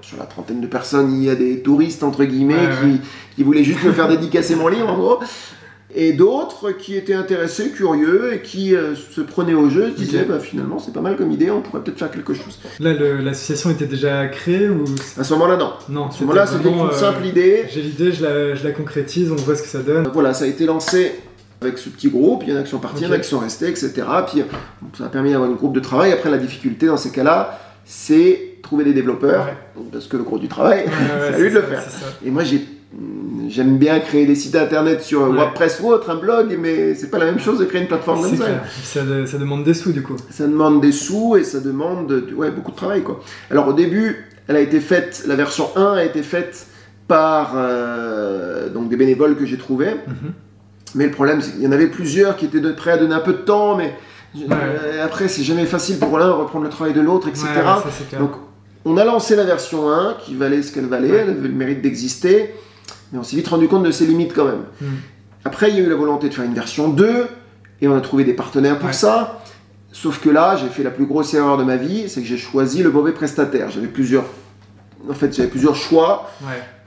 Sur 0.00 0.18
la 0.18 0.24
trentaine 0.24 0.60
de 0.60 0.66
personnes, 0.66 1.12
il 1.12 1.24
y 1.24 1.30
a 1.30 1.34
des 1.34 1.60
touristes, 1.60 2.02
entre 2.02 2.24
guillemets, 2.24 2.70
qui, 2.80 3.00
qui, 3.36 3.42
voulaient 3.44 3.62
juste 3.62 3.84
me 3.84 3.92
faire 3.92 4.08
dédicacer 4.08 4.56
mon 4.56 4.68
livre, 4.68 4.88
en 4.88 4.96
gros 4.96 5.20
et 5.94 6.12
d'autres 6.12 6.72
qui 6.72 6.96
étaient 6.96 7.14
intéressés, 7.14 7.70
curieux 7.70 8.34
et 8.34 8.42
qui 8.42 8.74
euh, 8.74 8.94
se 8.94 9.20
prenaient 9.20 9.54
au 9.54 9.68
jeu, 9.68 9.90
se 9.90 9.96
disaient 9.96 10.24
bah, 10.24 10.38
finalement 10.40 10.78
c'est 10.78 10.92
pas 10.92 11.00
mal 11.00 11.16
comme 11.16 11.30
idée, 11.30 11.50
on 11.50 11.60
pourrait 11.60 11.82
peut-être 11.82 11.98
faire 11.98 12.10
quelque 12.10 12.34
chose. 12.34 12.58
Là, 12.80 12.94
l'association 12.94 13.70
était 13.70 13.86
déjà 13.86 14.26
créée 14.28 14.68
ou 14.68 14.84
À 15.18 15.24
ce 15.24 15.32
moment-là, 15.34 15.56
non. 15.56 15.72
Non, 15.88 16.08
à 16.08 16.10
ce 16.10 16.22
moment-là, 16.22 16.46
c'était 16.46 16.70
une 16.70 16.80
euh, 16.80 16.92
simple 16.92 17.26
idée. 17.26 17.64
J'ai 17.72 17.82
l'idée, 17.82 18.12
je 18.12 18.22
la, 18.22 18.54
je 18.54 18.64
la, 18.64 18.72
concrétise, 18.72 19.30
on 19.30 19.36
voit 19.36 19.56
ce 19.56 19.62
que 19.62 19.68
ça 19.68 19.80
donne. 19.80 20.08
Voilà, 20.12 20.32
ça 20.34 20.44
a 20.44 20.48
été 20.48 20.64
lancé 20.64 21.12
avec 21.60 21.78
ce 21.78 21.88
petit 21.90 22.08
groupe, 22.08 22.42
il 22.46 22.52
y 22.52 22.56
en 22.56 22.60
a 22.60 22.62
qui 22.62 22.70
sont 22.70 22.78
partis, 22.78 23.02
il 23.02 23.06
y 23.06 23.10
en 23.10 23.12
a 23.12 23.18
qui 23.18 23.28
sont 23.28 23.38
restés, 23.38 23.68
etc. 23.68 23.92
Puis 24.26 24.42
ça 24.98 25.04
a 25.04 25.08
permis 25.08 25.30
d'avoir 25.30 25.48
un 25.48 25.54
groupe 25.54 25.74
de 25.74 25.80
travail. 25.80 26.12
Après, 26.12 26.30
la 26.30 26.38
difficulté 26.38 26.86
dans 26.86 26.96
ces 26.96 27.10
cas-là, 27.10 27.60
c'est 27.84 28.56
trouver 28.62 28.84
des 28.84 28.92
développeurs, 28.92 29.48
parce 29.92 30.06
que 30.06 30.16
le 30.16 30.22
gros 30.22 30.38
du 30.38 30.48
travail, 30.48 30.86
c'est 31.28 31.34
à 31.34 31.38
lui 31.38 31.50
de 31.50 31.54
le 31.56 31.62
faire. 31.62 31.82
Et 32.24 32.30
moi, 32.30 32.44
j'ai 32.44 32.66
j'aime 33.52 33.76
bien 33.76 34.00
créer 34.00 34.26
des 34.26 34.34
sites 34.34 34.56
internet 34.56 35.02
sur 35.02 35.20
WordPress 35.20 35.80
ou 35.82 35.88
autre, 35.88 36.10
un 36.10 36.16
blog, 36.16 36.56
mais 36.58 36.94
c'est 36.94 37.10
pas 37.10 37.18
la 37.18 37.26
même 37.26 37.38
chose 37.38 37.58
de 37.58 37.64
créer 37.64 37.82
une 37.82 37.88
plateforme 37.88 38.22
comme 38.22 38.36
ça. 38.36 38.46
Ça, 38.82 39.00
ça, 39.26 39.38
demande 39.38 39.64
des 39.64 39.74
sous 39.74 39.92
du 39.92 40.02
coup. 40.02 40.16
Ça 40.30 40.46
demande 40.46 40.80
des 40.80 40.92
sous 40.92 41.36
et 41.36 41.44
ça 41.44 41.60
demande 41.60 42.24
ouais, 42.34 42.50
beaucoup 42.50 42.70
de 42.70 42.76
travail 42.76 43.02
quoi. 43.02 43.20
Alors 43.50 43.68
au 43.68 43.72
début, 43.72 44.26
elle 44.48 44.56
a 44.56 44.60
été 44.60 44.80
faite, 44.80 45.24
la 45.26 45.36
version 45.36 45.68
1 45.76 45.94
a 45.94 46.04
été 46.04 46.22
faite 46.22 46.66
par 47.06 47.52
euh, 47.56 48.70
donc 48.70 48.88
des 48.88 48.96
bénévoles 48.96 49.36
que 49.36 49.44
j'ai 49.44 49.58
trouvés. 49.58 49.94
Mhm. 50.06 50.32
Mais 50.94 51.06
le 51.06 51.10
problème, 51.10 51.40
c'est 51.40 51.52
qu'il 51.52 51.62
y 51.62 51.66
en 51.66 51.72
avait 51.72 51.86
plusieurs 51.86 52.36
qui 52.36 52.46
étaient 52.46 52.60
prêts 52.72 52.92
à 52.92 52.98
donner 52.98 53.14
un 53.14 53.20
peu 53.20 53.32
de 53.32 53.38
temps, 53.38 53.76
mais 53.76 53.94
euh, 54.50 55.04
après, 55.04 55.28
c'est 55.28 55.42
jamais 55.42 55.66
facile 55.66 55.98
pour 55.98 56.18
l'un 56.18 56.26
de 56.26 56.32
reprendre 56.32 56.64
le 56.64 56.70
travail 56.70 56.92
de 56.92 57.00
l'autre, 57.00 57.28
etc. 57.28 57.46
donc, 58.18 58.32
on 58.84 58.96
a 58.96 59.04
lancé 59.04 59.36
la 59.36 59.44
version 59.44 59.90
1 59.90 60.16
qui 60.24 60.34
valait 60.34 60.62
ce 60.62 60.72
qu'elle 60.72 60.86
valait, 60.86 61.08
elle 61.08 61.30
avait 61.30 61.48
le 61.48 61.54
mérite 61.54 61.82
d'exister. 61.82 62.52
Mais 63.12 63.18
on 63.18 63.22
s'est 63.22 63.36
vite 63.36 63.48
rendu 63.48 63.68
compte 63.68 63.84
de 63.84 63.90
ses 63.90 64.06
limites 64.06 64.32
quand 64.34 64.44
même. 64.44 64.64
Hmm. 64.80 64.96
Après, 65.44 65.70
il 65.70 65.76
y 65.76 65.80
a 65.80 65.82
eu 65.82 65.88
la 65.88 65.96
volonté 65.96 66.28
de 66.28 66.34
faire 66.34 66.44
une 66.44 66.54
version 66.54 66.88
2, 66.88 67.26
et 67.80 67.88
on 67.88 67.96
a 67.96 68.00
trouvé 68.00 68.24
des 68.24 68.32
partenaires 68.32 68.78
pour 68.78 68.94
ça. 68.94 69.40
Sauf 69.90 70.20
que 70.20 70.30
là, 70.30 70.56
j'ai 70.56 70.68
fait 70.68 70.82
la 70.82 70.90
plus 70.90 71.04
grosse 71.04 71.34
erreur 71.34 71.58
de 71.58 71.64
ma 71.64 71.76
vie, 71.76 72.08
c'est 72.08 72.22
que 72.22 72.26
j'ai 72.26 72.38
choisi 72.38 72.82
le 72.82 72.90
mauvais 72.90 73.12
prestataire. 73.12 73.70
J'avais 73.70 73.88
plusieurs, 73.88 74.24
en 75.08 75.14
fait, 75.14 75.34
j'avais 75.34 75.48
plusieurs 75.48 75.74
choix. 75.74 76.30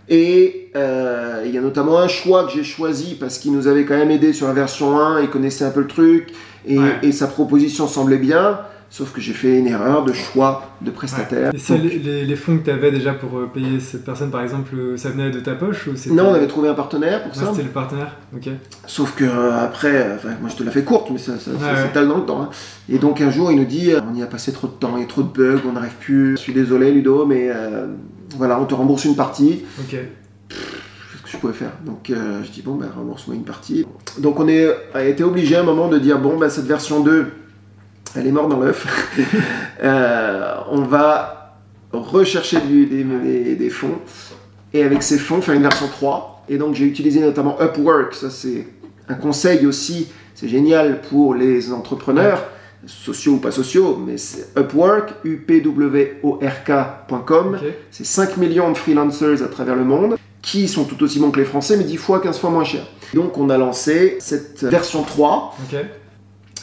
Et 0.08 0.72
euh, 0.76 1.44
il 1.46 1.54
y 1.54 1.58
a 1.58 1.62
notamment 1.62 2.00
un 2.00 2.08
choix 2.08 2.46
que 2.46 2.52
j'ai 2.52 2.64
choisi 2.64 3.16
parce 3.16 3.38
qu'il 3.38 3.52
nous 3.52 3.68
avait 3.68 3.86
quand 3.86 3.98
même 3.98 4.12
aidé 4.12 4.34
sur 4.34 4.48
la 4.48 4.54
version 4.54 5.00
1, 5.00 5.22
il 5.22 5.30
connaissait 5.30 5.66
un 5.66 5.72
peu 5.72 5.82
le 5.82 5.88
truc, 5.88 6.32
et, 6.68 6.80
et 7.02 7.12
sa 7.12 7.28
proposition 7.28 7.88
semblait 7.88 8.18
bien. 8.18 8.60
Sauf 8.96 9.12
que 9.12 9.20
j'ai 9.20 9.34
fait 9.34 9.60
une 9.60 9.68
erreur 9.68 10.06
de 10.06 10.14
choix 10.14 10.70
de 10.80 10.90
prestataire. 10.90 11.52
Et 11.54 12.24
les, 12.24 12.36
fonds 12.38 12.58
que 12.58 12.64
tu 12.64 12.72
avais 12.72 12.92
déjà 12.92 13.14
pour 13.14 13.38
euh, 13.38 13.52
payer 13.54 13.82
cette 13.82 14.06
personne, 14.06 14.32
par 14.32 14.42
exemple, 14.42 14.74
euh, 14.74 14.96
ça 14.96 15.10
venait 15.10 15.32
de 15.32 15.42
ta 15.42 15.54
poche 15.54 15.90
ou 15.90 16.14
Non, 16.14 16.30
on 16.30 16.34
avait 16.34 16.48
trouvé 16.48 16.70
un 16.70 16.74
partenaire 16.74 17.22
pour 17.26 17.36
ça. 17.36 17.50
C'était 17.52 17.64
le 17.64 17.72
partenaire, 17.72 18.16
ok. 18.34 18.48
Sauf 18.88 19.14
que 19.14 19.26
euh, 19.26 19.66
après, 19.66 20.18
moi 20.40 20.50
je 20.50 20.56
te 20.56 20.64
la 20.64 20.72
fais 20.72 20.86
courte, 20.86 21.10
mais 21.12 21.18
ça, 21.18 21.34
ça, 21.38 21.52
s'étale 21.84 22.08
dans 22.08 22.20
le 22.20 22.26
temps. 22.26 22.44
Hein. 22.44 22.50
Et 22.88 22.98
donc 22.98 23.20
un 23.20 23.30
jour, 23.30 23.52
il 23.52 23.58
nous 23.58 23.66
dit 23.66 23.92
on 24.10 24.16
y 24.16 24.24
a 24.24 24.28
passé 24.28 24.54
trop 24.54 24.68
de 24.68 24.72
temps, 24.72 24.94
il 24.96 25.02
y 25.02 25.04
a 25.04 25.08
trop 25.08 25.24
de 25.24 25.28
bugs, 25.28 25.60
on 25.68 25.74
n'arrive 25.74 25.96
plus. 26.00 26.38
Je 26.38 26.42
suis 26.42 26.54
désolé, 26.54 26.90
Ludo, 26.94 27.26
mais 27.26 27.50
voilà, 28.38 28.58
on 28.62 28.64
te 28.64 28.76
rembourse 28.76 29.04
une 29.04 29.18
partie. 29.18 29.66
Ok. 29.78 29.90
Qu'est-ce 30.48 31.22
que 31.22 31.30
je 31.30 31.36
pouvais 31.36 31.52
faire? 31.52 31.74
Donc 31.86 32.10
je 32.14 32.50
dis 32.50 32.62
bon, 32.62 32.76
ben 32.76 32.88
rembourse-moi 32.96 33.36
une 33.36 33.44
partie. 33.44 33.86
Donc 34.20 34.40
on 34.40 34.48
est, 34.48 34.70
a 34.94 35.04
été 35.04 35.26
obligé 35.26 35.58
à 35.58 35.60
un 35.60 35.66
moment 35.66 35.90
de 35.90 35.98
dire 35.98 36.18
bon, 36.18 36.38
ben 36.38 36.50
cette 36.50 36.68
version 36.68 37.02
2 37.02 37.28
elle 38.16 38.28
est 38.28 38.32
morte 38.32 38.50
dans 38.50 38.60
l'œuf. 38.60 38.86
Euh, 39.84 40.56
on 40.72 40.84
va 40.84 41.58
rechercher 41.92 42.60
des, 42.62 43.70
fonds 43.70 44.00
et 44.74 44.84
avec 44.84 45.04
ces 45.04 45.18
fonds 45.18 45.42
faire 45.42 45.54
une 45.54 45.64
version 45.64 45.88
3. 45.88 46.46
Et 46.48 46.58
donc 46.58 46.76
j'ai 46.76 46.86
utilisé 46.86 47.20
notamment 47.20 47.58
Upwork, 47.62 48.14
ça 48.16 48.30
c'est 48.30 48.68
un 49.10 49.16
conseil 49.16 49.66
aussi, 49.66 50.08
c'est 50.34 50.48
génial 50.48 51.02
pour 51.02 51.36
les 51.36 51.74
entrepreneurs, 51.74 52.46
sociaux 52.88 53.34
ou 53.34 53.38
pas 53.38 53.52
sociaux, 53.52 53.98
mais 54.04 54.18
c'est 54.18 54.58
Upwork, 54.58 55.14
upwork.com. 55.26 56.38
C'est 57.92 58.06
5 58.06 58.38
millions 58.38 58.72
de 58.72 58.78
freelancers 58.78 59.44
à 59.44 59.48
travers 59.48 59.76
le 59.76 59.84
monde 59.84 60.16
qui 60.42 60.68
sont 60.68 60.86
tout 60.86 61.04
aussi 61.04 61.20
bons 61.20 61.32
que 61.32 61.40
les 61.40 61.46
Français, 61.46 61.76
mais 61.76 61.84
10 61.84 61.98
fois, 61.98 62.22
15 62.22 62.40
fois 62.40 62.50
moins 62.52 62.64
chers. 62.64 62.88
Donc 63.14 63.38
on 63.38 63.50
a 63.50 63.58
lancé 63.58 64.18
cette 64.20 64.64
version 64.64 65.04
3. 65.04 65.58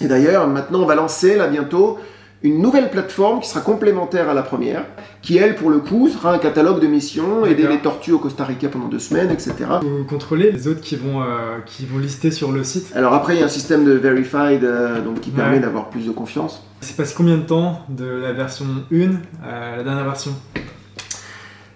Et 0.01 0.07
d'ailleurs, 0.07 0.47
maintenant, 0.49 0.81
on 0.81 0.87
va 0.87 0.95
lancer 0.95 1.37
là 1.37 1.47
bientôt 1.47 1.99
une 2.43 2.61
nouvelle 2.61 2.91
plateforme 2.91 3.41
qui 3.41 3.49
sera 3.49 3.61
complémentaire 3.61 4.29
à 4.29 4.35
la 4.35 4.43
première, 4.43 4.85
qui 5.21 5.39
elle, 5.39 5.55
pour 5.55 5.71
le 5.71 5.79
coup, 5.79 6.09
sera 6.09 6.33
un 6.33 6.39
catalogue 6.39 6.81
de 6.81 6.89
missions, 6.89 7.47
aider 7.47 7.69
les 7.69 7.79
tortues 7.79 8.13
au 8.13 8.19
Costa 8.19 8.45
Rica 8.45 8.69
pendant 8.69 8.89
deux 8.89 8.99
semaines, 8.99 9.31
etc. 9.31 9.55
Vous 9.83 10.05
contrôlez 10.05 10.51
les 10.51 10.67
autres 10.67 10.81
qui 10.81 10.97
vont, 10.97 11.23
euh, 11.23 11.59
qui 11.65 11.87
vont 11.87 11.99
lister 11.99 12.31
sur 12.31 12.51
le 12.51 12.65
site? 12.65 12.93
Alors 12.97 13.15
après, 13.15 13.37
il 13.37 13.41
y 13.41 13.43
a 13.43 13.47
un 13.47 13.49
système 13.49 13.85
de 13.85 13.93
verified 13.93 14.65
euh, 14.65 15.01
donc, 15.01 15.21
qui 15.21 15.31
permet 15.31 15.61
d'avoir 15.61 15.89
plus 15.89 16.07
de 16.07 16.11
confiance. 16.11 16.65
C'est 16.81 16.97
passé 16.97 17.15
combien 17.17 17.37
de 17.37 17.43
temps 17.43 17.83
de 17.89 18.07
la 18.07 18.33
version 18.33 18.67
1 18.93 19.11
à 19.47 19.77
la 19.77 19.83
dernière 19.85 20.05
version? 20.05 20.33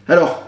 Alors, 0.08 0.45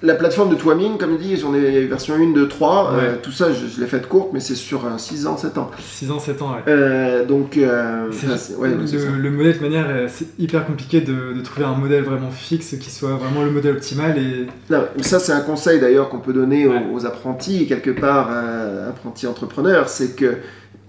la 0.00 0.14
plateforme 0.14 0.50
de 0.50 0.54
Twaming, 0.54 0.96
comme 0.96 1.16
dit, 1.18 1.36
sur 1.36 1.50
les 1.50 1.86
versions 1.86 2.14
1, 2.14 2.32
2, 2.32 2.46
3, 2.46 2.92
euh, 2.92 2.96
Ouais. 3.14 3.18
tout 3.20 3.32
ça, 3.32 3.52
je, 3.52 3.66
je 3.66 3.80
l'ai 3.80 3.86
faite 3.88 4.08
courte, 4.08 4.28
mais 4.32 4.38
c'est 4.38 4.54
sur 4.54 4.82
6 4.96 5.26
ans, 5.26 5.36
7 5.36 5.58
ans. 5.58 5.70
6 5.80 6.10
ans, 6.12 6.20
7 6.20 6.40
ans, 6.42 6.52
ouais. 6.52 6.62
Euh, 6.72 7.24
donc, 7.24 7.56
euh, 7.56 8.06
C'est- 8.12 8.54
ouais, 8.54 8.68
le, 8.68 8.86
c'est 8.86 9.00
ça. 9.00 9.08
le 9.16 9.30
modèle, 9.30 9.56
de 9.58 9.62
manière, 9.62 9.86
euh, 9.88 10.06
c'est 10.08 10.28
hyper 10.38 10.64
compliqué 10.66 11.00
de, 11.00 11.32
de 11.34 11.40
trouver 11.42 11.66
un 11.66 11.74
modèle 11.74 12.04
vraiment 12.04 12.30
fixe 12.30 12.76
qui 12.80 12.90
soit 12.90 13.16
vraiment 13.16 13.42
le 13.44 13.50
modèle 13.50 13.74
optimal 13.74 14.16
et 14.18 14.46
Non, 14.70 14.84
ça, 15.00 15.18
c'est 15.18 15.32
un 15.32 15.40
conseil 15.40 15.80
d'ailleurs 15.80 16.08
qu'on 16.10 16.20
peut 16.20 16.32
donner 16.32 16.66
aux, 16.66 16.70
Ouais. 16.70 16.82
aux 16.94 17.04
apprentis, 17.04 17.66
quelque 17.66 17.90
part, 17.90 18.28
euh, 18.32 18.90
apprentis 18.90 19.26
entrepreneurs, 19.26 19.88
c'est 19.88 20.14
que 20.14 20.36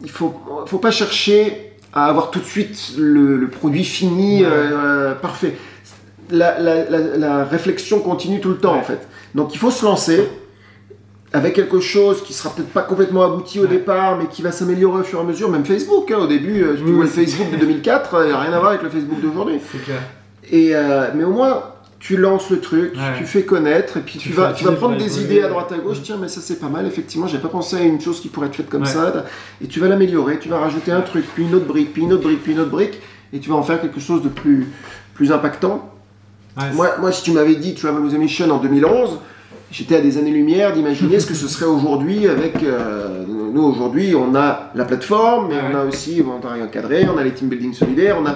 il 0.03 0.09
faut, 0.11 0.33
faut 0.67 0.77
pas 0.77 0.91
chercher 0.91 1.73
à 1.93 2.05
avoir 2.05 2.29
tout 2.29 2.39
de 2.39 2.45
suite 2.45 2.91
le, 2.99 3.37
le 3.37 3.47
produit 3.47 3.83
fini, 3.83 4.43
euh, 4.45 5.15
parfait. 5.15 5.55
La, 6.31 6.59
la- 6.59 6.89
la- 6.89 7.17
la 7.17 7.43
réflexion 7.45 7.99
continue 7.99 8.39
tout 8.39 8.49
le 8.49 8.57
temps, 8.57 8.73
Ouais. 8.73 8.79
en 8.79 8.83
fait. 8.83 9.07
Donc, 9.35 9.53
il 9.53 9.57
faut 9.57 9.71
se 9.71 9.83
lancer 9.85 10.27
avec 11.33 11.53
quelque 11.53 11.79
chose 11.79 12.23
qui 12.23 12.33
sera 12.33 12.49
peut-être 12.53 12.69
pas 12.69 12.81
complètement 12.81 13.23
abouti 13.23 13.59
au 13.59 13.63
Ouais. 13.63 13.67
départ, 13.69 14.17
mais 14.17 14.25
qui 14.27 14.41
va 14.41 14.51
s'améliorer 14.51 15.01
au 15.01 15.03
fur 15.03 15.19
et 15.19 15.21
à 15.21 15.25
mesure. 15.25 15.49
Même 15.49 15.65
Facebook, 15.65 16.09
hein, 16.11 16.17
au 16.19 16.27
début, 16.27 16.63
euh, 16.63 16.75
tu 16.75 16.83
Oui, 16.83 16.91
vois 16.91 17.03
le 17.05 17.09
Facebook 17.09 17.51
de 17.51 17.57
2004, 17.57 18.21
il 18.23 18.27
n'y 18.27 18.33
a 18.33 18.39
rien 18.39 18.53
à 18.53 18.59
voir 18.59 18.71
avec 18.71 18.83
le 18.83 18.89
Facebook 18.89 19.21
d'aujourd'hui. 19.21 19.59
Et, 20.51 20.75
euh, 20.75 21.07
mais 21.15 21.23
au 21.23 21.31
moins, 21.31 21.63
tu 21.99 22.15
lances 22.17 22.49
le 22.49 22.59
truc, 22.59 22.93
Ouais. 22.95 23.17
tu 23.17 23.25
fais 23.25 23.43
connaître, 23.43 23.97
et 23.97 24.01
puis 24.01 24.17
tu, 24.19 24.29
Tu 24.29 24.33
vas, 24.35 24.53
tu 24.53 24.63
prendre 24.63 24.97
des 24.97 25.05
évoluer. 25.05 25.35
idées 25.35 25.43
à 25.43 25.49
droite 25.49 25.71
à 25.71 25.77
gauche. 25.77 25.97
Tiens, 26.01 26.17
mais 26.19 26.27
ça 26.29 26.41
c'est 26.41 26.59
pas 26.59 26.69
mal, 26.69 26.87
effectivement, 26.87 27.27
j'ai 27.27 27.37
pas 27.39 27.49
pensé 27.49 27.75
à 27.75 27.81
une 27.81 27.99
chose 27.99 28.21
qui 28.21 28.29
pourrait 28.29 28.47
être 28.47 28.55
faite 28.55 28.69
comme 28.69 28.83
Ouais. 28.83 28.87
ça. 28.87 29.25
Et 29.61 29.67
tu 29.67 29.79
vas 29.79 29.87
l'améliorer, 29.87 30.39
tu 30.39 30.47
vas 30.49 30.59
rajouter 30.59 30.91
un 30.91 31.01
truc, 31.01 31.25
puis 31.35 31.43
une 31.43 31.53
autre 31.55 31.65
brique, 31.65 31.91
puis 31.93 32.03
une 32.03 32.13
autre 32.13 32.23
brique, 32.23 32.41
puis 32.41 32.53
une 32.53 32.59
autre 32.61 32.71
brique, 32.71 32.99
et 33.33 33.39
tu 33.39 33.49
vas 33.49 33.55
en 33.57 33.63
faire 33.63 33.81
quelque 33.81 33.99
chose 33.99 34.23
de 34.23 34.29
plus, 34.29 34.67
plus 35.13 35.31
impactant. 35.31 35.91
Ouais, 36.59 36.65
Moi, 36.73 36.89
moi, 36.99 37.11
si 37.11 37.23
tu 37.23 37.31
m'avais 37.31 37.55
dit 37.55 37.73
Travel 37.75 38.01
with 38.01 38.13
a 38.13 38.17
Mission 38.17 38.49
en 38.51 38.57
2011, 38.57 39.19
j'étais 39.71 39.95
à 39.97 40.01
des 40.01 40.17
années-lumière 40.17 40.73
d'imaginer 40.73 41.19
ce 41.19 41.25
que 41.27 41.33
ce 41.33 41.47
serait 41.47 41.65
aujourd'hui 41.65 42.27
avec. 42.27 42.61
euh, 42.63 43.23
nous, 43.27 43.63
aujourd'hui, 43.63 44.13
on 44.15 44.35
a 44.35 44.71
la 44.75 44.85
plateforme, 44.85 45.47
mais 45.49 45.55
Ouais. 45.55 45.61
on 45.73 45.75
a 45.77 45.85
aussi 45.85 46.21
volontariat 46.21 46.63
encadré, 46.63 47.07
on 47.13 47.17
a 47.17 47.23
les 47.23 47.31
team 47.31 47.49
building 47.49 47.73
solidaires, 47.73 48.17
on 48.21 48.25
a. 48.27 48.35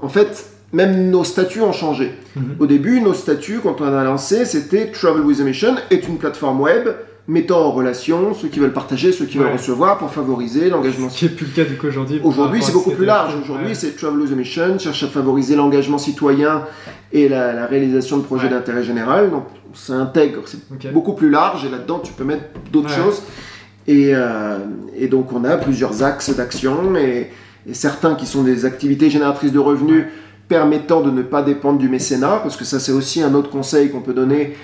En 0.00 0.08
fait, 0.08 0.46
même 0.72 1.10
nos 1.10 1.24
statuts 1.24 1.60
ont 1.62 1.72
changé. 1.72 2.12
Mhm. 2.36 2.56
Au 2.60 2.66
début, 2.66 3.00
nos 3.00 3.14
statuts, 3.14 3.60
quand 3.62 3.80
on 3.80 3.84
a 3.84 4.04
lancé, 4.04 4.44
c'était 4.44 4.86
Travel 4.92 5.22
with 5.22 5.40
a 5.40 5.44
Mission 5.44 5.74
est 5.90 6.06
une 6.08 6.16
plateforme 6.18 6.60
web 6.60 6.88
mettant 7.28 7.60
en 7.60 7.70
relation 7.70 8.32
ceux 8.34 8.48
qui 8.48 8.58
veulent 8.58 8.72
partager, 8.72 9.12
ceux 9.12 9.26
qui 9.26 9.36
veulent 9.38 9.52
recevoir 9.52 9.98
pour 9.98 10.10
favoriser 10.10 10.70
l'engagement 10.70 11.10
Ce 11.10 11.18
qui 11.18 11.26
est 11.26 11.28
plus 11.28 11.46
le 11.46 11.52
cas 11.52 11.64
du 11.68 11.76
coup 11.76 11.86
aujourd'hui. 11.86 12.20
Aujourd'hui, 12.24 12.62
c'est 12.62 12.72
beaucoup 12.72 12.90
plus 12.92 13.04
large. 13.04 13.34
Aujourd'hui, 13.40 13.68
Ouais. 13.68 13.74
c'est 13.74 13.94
Travel 13.96 14.18
with 14.20 14.32
a 14.32 14.34
Mission, 14.34 14.78
cherche 14.78 15.02
à 15.04 15.08
favoriser 15.08 15.54
l'engagement 15.54 15.98
citoyen 15.98 16.62
et 17.12 17.28
la, 17.28 17.52
la 17.52 17.66
réalisation 17.66 18.16
de 18.16 18.22
projets 18.22 18.44
Ouais. 18.44 18.50
d'intérêt 18.54 18.82
général. 18.82 19.30
Donc, 19.30 19.44
ça 19.74 19.92
intègre, 19.94 20.40
c'est 20.46 20.92
beaucoup 20.92 21.12
plus 21.12 21.28
large 21.28 21.64
et 21.66 21.68
là-dedans, 21.68 21.98
tu 22.02 22.12
peux 22.14 22.24
mettre 22.24 22.44
d'autres 22.72 22.88
choses. 22.90 23.22
Et, 23.86 24.10
euh, 24.14 24.58
et 24.96 25.06
donc, 25.08 25.32
on 25.32 25.44
a 25.44 25.56
plusieurs 25.58 26.02
axes 26.02 26.30
d'action 26.34 26.96
et, 26.96 27.30
et 27.68 27.74
certains 27.74 28.14
qui 28.14 28.26
sont 28.26 28.42
des 28.42 28.64
activités 28.64 29.10
génératrices 29.10 29.52
de 29.52 29.58
revenus 29.58 30.06
permettant 30.48 31.02
de 31.02 31.10
ne 31.10 31.20
pas 31.22 31.42
dépendre 31.42 31.78
du 31.78 31.90
mécénat, 31.90 32.40
parce 32.42 32.56
que 32.56 32.64
ça, 32.64 32.80
c'est 32.80 32.92
aussi 32.92 33.22
un 33.22 33.34
autre 33.34 33.50
conseil 33.50 33.90
qu'on 33.90 34.00
peut 34.00 34.14
donner. 34.14 34.56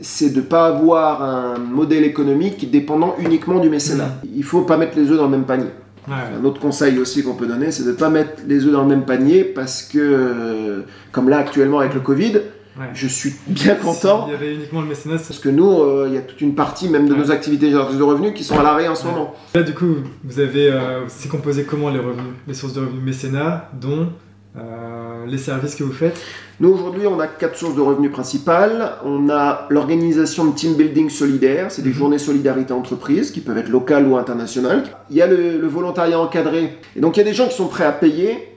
C'est 0.00 0.30
de 0.30 0.36
ne 0.36 0.42
pas 0.46 0.66
avoir 0.66 1.22
un 1.22 1.58
modèle 1.58 2.04
économique 2.04 2.70
dépendant 2.70 3.16
uniquement 3.18 3.58
du 3.58 3.68
mécénat. 3.68 4.10
Il 4.34 4.44
faut 4.44 4.62
pas 4.62 4.76
mettre 4.76 4.96
les 4.96 5.10
œufs 5.10 5.16
dans 5.16 5.24
le 5.24 5.30
même 5.30 5.44
panier. 5.44 5.70
Ouais. 6.06 6.14
Un 6.40 6.44
autre 6.44 6.60
conseil 6.60 6.98
aussi 6.98 7.22
qu'on 7.22 7.34
peut 7.34 7.46
donner, 7.46 7.70
c'est 7.72 7.82
de 7.84 7.90
ne 7.90 7.96
pas 7.96 8.08
mettre 8.08 8.42
les 8.46 8.64
œufs 8.64 8.72
dans 8.72 8.82
le 8.82 8.88
même 8.88 9.04
panier 9.04 9.42
parce 9.44 9.82
que, 9.82 9.98
euh, 9.98 10.80
comme 11.12 11.28
là 11.28 11.38
actuellement 11.38 11.80
avec 11.80 11.94
le 11.94 12.00
Covid, 12.00 12.40
Ouais. 12.78 12.84
je 12.94 13.08
suis 13.08 13.32
bien 13.48 13.74
content 13.74 14.26
S'il 14.26 14.34
y 14.34 14.36
avait 14.36 14.54
uniquement 14.54 14.82
le 14.82 14.86
mécénat, 14.86 15.16
parce 15.16 15.40
que 15.40 15.48
nous, 15.48 15.68
euh, 15.80 16.04
il 16.08 16.14
y 16.14 16.16
a 16.16 16.20
toute 16.20 16.40
une 16.40 16.54
partie 16.54 16.88
même 16.88 17.08
de 17.08 17.12
Ouais. 17.14 17.18
nos 17.18 17.30
activités 17.32 17.72
de 17.72 17.76
revenus 18.02 18.32
qui 18.34 18.44
sont 18.44 18.56
à 18.56 18.62
l'arrêt 18.62 18.86
en 18.86 18.94
ce 18.94 19.04
moment. 19.06 19.34
Là, 19.52 19.64
du 19.64 19.74
coup, 19.74 19.96
vous 20.22 20.38
avez. 20.38 20.70
euh, 20.70 21.00
c'est 21.08 21.28
composé 21.28 21.64
comment 21.64 21.90
les 21.90 21.98
revenus 21.98 22.34
Les 22.46 22.54
sources 22.54 22.74
de 22.74 22.80
revenus 22.80 23.02
mécénat, 23.02 23.68
dont 23.80 24.06
euh, 24.56 25.07
les 25.30 25.38
services 25.38 25.74
que 25.74 25.84
vous 25.84 25.92
faites 25.92 26.18
Nous, 26.60 26.70
aujourd'hui, 26.70 27.06
on 27.06 27.20
a 27.20 27.28
quatre 27.28 27.56
sources 27.56 27.76
de 27.76 27.80
revenus 27.80 28.10
principales. 28.10 28.92
On 29.04 29.30
a 29.30 29.66
l'organisation 29.70 30.46
de 30.46 30.54
team 30.56 30.74
building 30.74 31.08
solidaire, 31.08 31.70
c'est 31.70 31.82
des 31.82 31.90
Mhm. 31.90 31.94
journées 31.94 32.18
solidarité 32.18 32.72
entreprise 32.72 33.30
qui 33.30 33.40
peuvent 33.40 33.58
être 33.58 33.68
locales 33.68 34.06
ou 34.08 34.16
internationales. 34.16 34.82
Il 35.10 35.16
y 35.16 35.22
a 35.22 35.28
le, 35.28 35.58
le 35.58 35.66
volontariat 35.68 36.18
encadré. 36.18 36.76
Et 36.96 37.00
donc, 37.00 37.16
il 37.16 37.20
y 37.20 37.22
a 37.22 37.26
des 37.26 37.32
gens 37.34 37.46
qui 37.46 37.54
sont 37.54 37.68
prêts 37.68 37.84
à 37.84 37.92
payer 37.92 38.47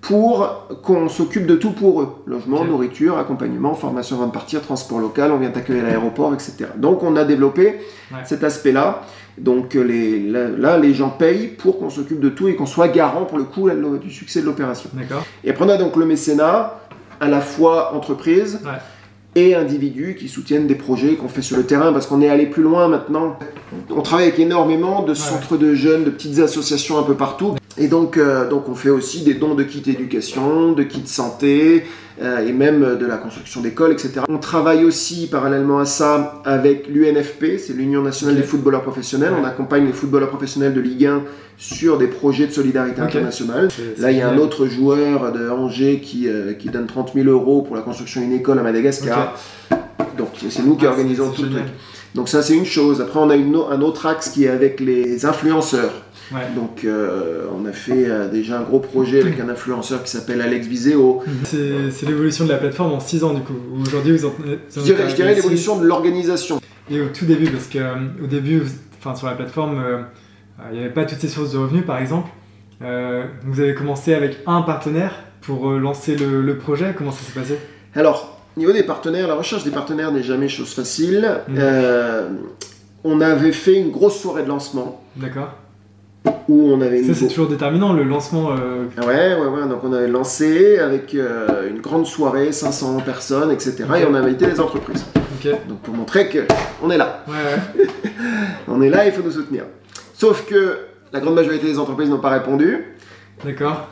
pour 0.00 0.66
qu'on 0.82 1.08
s'occupe 1.08 1.46
de 1.46 1.56
tout 1.56 1.72
pour 1.72 2.00
eux. 2.00 2.08
Logement, 2.26 2.64
nourriture, 2.64 3.18
accompagnement, 3.18 3.74
formation 3.74 4.16
avant 4.16 4.26
de 4.28 4.32
partir, 4.32 4.62
transport 4.62 4.98
local, 4.98 5.30
on 5.30 5.36
vient 5.38 5.50
t'accueillir 5.50 5.84
à 5.84 5.88
l'aéroport, 5.88 6.32
etc. 6.32 6.66
Donc, 6.76 7.02
on 7.02 7.16
a 7.16 7.24
développé 7.24 7.76
Ouais. 8.10 8.18
cet 8.24 8.42
aspect-là. 8.42 9.02
Donc, 9.38 9.76
euh, 9.76 9.82
les, 9.82 10.18
là, 10.28 10.48
là, 10.48 10.78
les 10.78 10.94
gens 10.94 11.10
payent 11.10 11.48
pour 11.48 11.78
qu'on 11.78 11.90
s'occupe 11.90 12.18
de 12.20 12.28
tout 12.30 12.48
et 12.48 12.56
qu'on 12.56 12.66
soit 12.66 12.88
garant, 12.88 13.24
pour 13.24 13.38
le 13.38 13.44
coup, 13.44 13.68
du 14.02 14.10
succès 14.10 14.40
de 14.40 14.46
l'opération. 14.46 14.90
Et 15.44 15.50
après, 15.50 15.64
on 15.64 15.68
a 15.68 15.76
donc 15.76 15.96
le 15.96 16.06
mécénat, 16.06 16.80
à 17.20 17.28
la 17.28 17.40
fois 17.40 17.94
entreprise 17.94 18.60
Ouais. 18.64 18.70
et 19.36 19.54
individus 19.54 20.16
qui 20.18 20.28
soutiennent 20.28 20.66
des 20.66 20.74
projets 20.74 21.14
qu'on 21.14 21.28
fait 21.28 21.42
sur 21.42 21.56
le 21.58 21.64
terrain, 21.64 21.92
parce 21.92 22.06
qu'on 22.06 22.20
est 22.22 22.28
allé 22.28 22.46
plus 22.46 22.62
loin 22.62 22.88
maintenant. 22.88 23.38
On 23.90 24.00
travaille 24.00 24.26
avec 24.28 24.38
énormément 24.40 25.02
de 25.02 25.14
centres 25.14 25.56
de 25.58 25.74
jeunes, 25.74 26.04
de 26.04 26.10
petites 26.10 26.38
associations 26.40 26.98
un 26.98 27.02
peu 27.04 27.14
partout. 27.14 27.54
Et 27.78 27.88
donc, 27.88 28.16
euh, 28.16 28.48
donc 28.48 28.68
on 28.68 28.74
fait 28.74 28.90
aussi 28.90 29.22
des 29.22 29.34
dons 29.34 29.54
de 29.54 29.62
kits 29.62 29.82
éducation, 29.90 30.72
de 30.72 30.82
kits 30.82 31.06
santé, 31.06 31.84
euh, 32.20 32.46
et 32.46 32.52
même 32.52 32.82
euh, 32.82 32.96
de 32.96 33.06
la 33.06 33.16
construction 33.16 33.60
d'écoles, 33.62 33.92
etc. 33.92 34.22
On 34.28 34.38
travaille 34.38 34.84
aussi 34.84 35.28
parallèlement 35.28 35.78
à 35.78 35.84
ça 35.86 36.42
avec 36.44 36.88
l'UNFP, 36.88 37.58
c'est 37.58 37.72
l'Union 37.72 38.02
nationale 38.02 38.36
des 38.36 38.42
footballeurs 38.42 38.82
professionnels. 38.82 39.32
Ouais. 39.32 39.38
On 39.40 39.44
accompagne 39.46 39.86
les 39.86 39.92
footballeurs 39.92 40.28
professionnels 40.28 40.74
de 40.74 40.80
Ligue 40.80 41.06
1 41.06 41.22
sur 41.56 41.96
des 41.96 42.08
projets 42.08 42.46
de 42.46 42.52
solidarité 42.52 43.00
internationale. 43.00 43.68
Là, 43.98 44.10
il 44.10 44.18
y 44.18 44.20
a 44.20 44.28
un 44.28 44.36
autre 44.38 44.66
joueur 44.66 45.32
de 45.32 45.48
Angers 45.48 46.00
qui, 46.04 46.28
euh, 46.28 46.52
qui 46.54 46.68
donne 46.68 46.86
30 46.86 47.12
000 47.14 47.28
euros 47.28 47.62
pour 47.62 47.76
la 47.76 47.82
construction 47.82 48.20
d'une 48.20 48.32
école 48.32 48.58
à 48.58 48.62
Madagascar. 48.62 49.38
Donc, 50.18 50.30
c'est 50.48 50.62
nous 50.64 50.74
qui 50.76 50.86
Ah, 50.86 50.90
organisons 50.90 51.30
tout 51.30 51.36
c'est 51.36 51.42
le 51.42 51.48
truc. 51.48 51.58
génial. 51.60 51.74
Donc, 52.14 52.28
ça, 52.28 52.42
c'est 52.42 52.54
une 52.56 52.66
chose. 52.66 53.00
Après, 53.00 53.20
on 53.20 53.30
a 53.30 53.36
une, 53.36 53.54
un 53.54 53.80
autre 53.80 54.04
axe 54.06 54.28
qui 54.30 54.44
est 54.44 54.48
avec 54.48 54.80
les 54.80 55.24
influenceurs. 55.24 55.92
Ouais. 56.32 56.42
Donc, 56.54 56.84
euh, 56.84 57.46
on 57.52 57.66
a 57.66 57.72
fait 57.72 58.08
euh, 58.08 58.28
déjà 58.28 58.58
un 58.60 58.62
gros 58.62 58.78
projet 58.78 59.20
avec 59.20 59.40
un 59.40 59.48
influenceur 59.48 60.02
qui 60.02 60.10
s'appelle 60.10 60.40
Alex 60.40 60.66
Viseo. 60.66 61.22
C'est 61.44 62.06
l'évolution 62.06 62.44
de 62.44 62.50
la 62.50 62.58
plateforme 62.58 62.92
en 62.92 63.00
6 63.00 63.24
ans 63.24 63.34
du 63.34 63.42
coup. 63.42 63.54
Aujourd'hui, 63.80 64.16
vous 64.16 64.26
en, 64.26 64.30
vous 64.30 64.80
en 64.80 64.84
Je 64.84 65.14
dirais, 65.14 65.34
l'évolution 65.34 65.78
de 65.78 65.86
l'organisation. 65.86 66.60
Et 66.90 67.00
au 67.00 67.08
tout 67.08 67.24
début, 67.24 67.50
parce 67.50 67.66
que 67.66 67.78
euh, 67.78 67.94
au 68.22 68.26
début, 68.26 68.62
enfin 68.98 69.14
sur 69.14 69.26
la 69.26 69.34
plateforme, 69.34 69.80
euh, 69.82 70.02
il 70.72 70.78
n'y 70.78 70.84
avait 70.84 70.92
pas 70.92 71.04
toutes 71.04 71.20
ces 71.20 71.28
sources 71.28 71.52
de 71.52 71.58
revenus, 71.58 71.84
par 71.86 71.98
exemple. 71.98 72.30
Vous 72.80 73.60
avez 73.60 73.74
commencé 73.74 74.14
avec 74.14 74.38
un 74.46 74.62
partenaire 74.62 75.14
pour 75.42 75.70
lancer 75.70 76.16
le, 76.16 76.42
le 76.42 76.58
projet. 76.58 76.94
Comment 76.96 77.12
ça 77.12 77.22
s'est 77.24 77.38
passé? 77.38 77.58
Alors, 77.94 78.40
au 78.56 78.60
niveau 78.60 78.72
des 78.72 78.82
partenaires, 78.82 79.28
la 79.28 79.34
recherche 79.36 79.64
des 79.64 79.70
partenaires 79.70 80.10
n'est 80.12 80.22
jamais 80.22 80.48
chose 80.48 80.74
facile. 80.74 81.40
Euh, 81.56 82.28
on 83.04 83.20
avait 83.20 83.52
fait 83.52 83.74
une 83.74 83.90
grosse 83.90 84.20
soirée 84.20 84.42
de 84.42 84.48
lancement 84.48 85.02
D'accord. 85.16 85.54
Où 86.48 86.70
on 86.72 86.80
avait 86.80 86.98
une 87.00 87.06
Ça, 87.06 87.14
c'est 87.14 87.28
toujours 87.28 87.48
déterminant, 87.48 87.92
le 87.92 88.02
lancement. 88.02 88.50
euh, 88.52 88.84
Ouais, 89.06 89.34
ouais, 89.40 89.46
ouais. 89.62 89.68
Donc 89.68 89.84
on 89.84 89.92
avait 89.92 90.08
lancé 90.08 90.78
avec 90.78 91.14
euh, 91.14 91.68
une 91.70 91.80
grande 91.80 92.06
soirée, 92.06 92.52
500 92.52 92.98
personnes, 93.04 93.50
etc. 93.50 93.76
Et 94.00 94.04
on 94.04 94.14
a 94.14 94.18
invité 94.20 94.46
les 94.46 94.60
entreprises. 94.60 95.04
Donc 95.68 95.78
pour 95.82 95.94
montrer 95.94 96.28
que 96.28 96.40
on 96.82 96.90
est 96.90 96.98
là. 96.98 97.24
Ouais, 97.28 97.82
ouais. 97.82 97.86
On 98.68 98.82
est 98.82 98.90
là, 98.90 99.06
il 99.06 99.12
faut 99.12 99.22
nous 99.22 99.30
soutenir. 99.30 99.64
Sauf 100.12 100.44
que 100.46 100.76
la 101.12 101.20
grande 101.20 101.34
majorité 101.34 101.66
des 101.66 101.78
entreprises 101.78 102.10
n'ont 102.10 102.18
pas 102.20 102.28
répondu. 102.30 102.84
D'accord. 103.44 103.88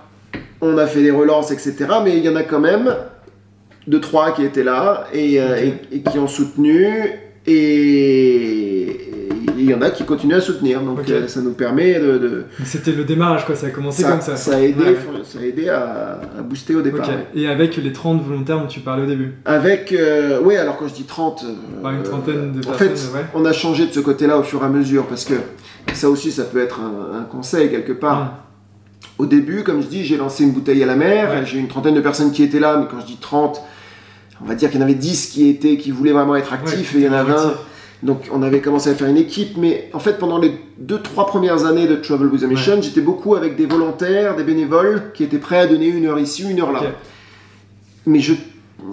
On 0.61 0.77
a 0.77 0.87
fait 0.87 1.03
des 1.03 1.11
relances, 1.11 1.51
etc. 1.51 1.75
Mais 2.05 2.17
il 2.19 2.23
y 2.25 2.29
en 2.29 2.37
a 2.37 2.43
quand 2.43 2.61
même 2.61 2.95
deux, 3.87 4.01
trois 4.01 4.33
qui 4.33 4.45
étaient 4.45 4.63
là 4.63 5.07
et, 5.13 5.41
euh, 5.41 5.57
et- 5.57 5.97
et 5.97 6.03
qui 6.03 6.19
ont 6.19 6.29
soutenu. 6.29 6.87
Et 7.47 8.78
il 9.59 9.71
y 9.71 9.75
en 9.75 9.83
a 9.83 9.91
qui 9.91 10.05
continuent 10.05 10.35
à 10.37 10.41
soutenir. 10.41 10.81
Donc 10.81 11.09
euh, 11.11 11.27
ça 11.29 11.41
nous 11.41 11.53
permet 11.53 11.99
de... 11.99 12.45
C'était 12.65 12.93
le 12.93 13.05
démarrage, 13.05 13.45
quoi. 13.47 13.55
Ça 13.57 13.67
a 13.67 13.71
commencé 13.71 14.03
ça, 14.03 14.11
comme 14.13 14.21
ça. 14.21 14.37
ça 14.37 14.57
a 14.57 14.61
aidé, 14.61 14.83
Ouais. 14.83 14.97
ça 15.25 15.39
a 15.41 15.43
aidé 15.43 15.69
à, 15.69 16.21
à 16.39 16.43
booster 16.43 16.75
au 16.75 16.83
départ. 16.83 17.09
Ouais. 17.09 17.27
Et 17.35 17.47
avec 17.49 17.77
les 17.77 17.93
30 17.93 18.23
volontaires 18.25 18.61
dont 18.61 18.67
tu 18.67 18.81
parlais 18.81 19.03
au 19.05 19.07
début? 19.07 19.35
Avec, 19.45 19.93
euh, 19.93 20.41
oui, 20.43 20.57
alors 20.57 20.77
quand 20.77 20.89
je 20.89 20.95
dis 20.95 21.05
30, 21.05 21.45
euh, 21.45 21.83
Par 21.83 21.93
une 21.93 22.03
trentaine 22.03 22.53
de 22.53 22.59
en 22.67 22.71
personnes, 22.71 22.89
fait, 22.97 23.17
ouais. 23.19 23.25
on 23.35 23.45
a 23.45 23.53
changé 23.53 23.87
de 23.87 23.93
ce 23.93 24.01
côté-là 24.01 24.39
au 24.39 24.43
fur 24.43 24.63
et 24.63 24.67
à 24.67 24.69
mesure 24.69 25.07
parce 25.07 25.25
que 25.25 25.35
ça 25.93 26.09
aussi, 26.09 26.31
ça 26.33 26.45
peut 26.45 26.61
être 26.61 26.81
un, 26.81 27.19
un 27.19 27.23
conseil 27.25 27.71
quelque 27.71 27.93
part. 27.93 28.45
au 29.19 29.27
début, 29.27 29.65
comme 29.65 29.83
je 29.83 29.87
dis, 29.89 30.05
j'ai 30.05 30.17
lancé 30.17 30.45
une 30.45 30.53
bouteille 30.53 30.83
à 30.83 30.87
la 30.87 30.95
mer. 30.97 31.45
J'ai 31.45 31.59
une 31.59 31.69
trentaine 31.69 31.95
de 31.95 32.01
personnes 32.01 32.31
qui 32.33 32.43
étaient 32.43 32.61
là, 32.61 32.77
mais 32.79 32.87
quand 32.91 33.01
je 33.01 33.07
dis 33.07 33.19
30, 33.21 33.61
on 34.45 34.47
va 34.47 34.55
dire 34.55 34.71
qu'il 34.71 34.79
y 34.79 34.83
en 34.83 34.87
avait 34.87 34.95
10 34.95 35.27
qui, 35.29 35.49
étaient, 35.49 35.77
qui 35.77 35.91
voulaient 35.91 36.13
vraiment 36.13 36.37
être 36.37 36.53
actifs 36.53 36.95
et 36.95 36.99
il 36.99 37.05
y 37.05 37.09
en 37.09 37.13
a 37.13 37.25
20. 37.25 37.55
Donc 38.03 38.29
on 38.33 38.43
avait 38.43 38.61
commencé 38.61 38.91
à 38.91 38.95
faire 38.95 39.09
une 39.09 39.17
équipe, 39.17 39.57
mais 39.57 39.91
en 39.93 39.99
fait 39.99 40.19
pendant 40.19 40.39
les 40.39 40.53
2-3 40.85 41.27
premières 41.27 41.67
années 41.67 41.89
de 41.89 41.97
Travel 41.97 42.29
with 42.29 42.45
a 42.45 42.47
Mission, 42.47 42.81
j'étais 42.81 43.01
beaucoup 43.01 43.35
avec 43.35 43.57
des 43.57 43.67
volontaires, 43.67 44.37
des 44.37 44.45
bénévoles 44.45 45.11
qui 45.15 45.25
étaient 45.25 45.39
prêts 45.39 45.59
à 45.59 45.67
donner 45.67 45.89
une 45.89 46.07
heure 46.07 46.19
ici, 46.19 46.49
une 46.49 46.61
heure 46.61 46.71
là. 46.71 46.81
Mais 48.07 48.21
je, 48.21 48.35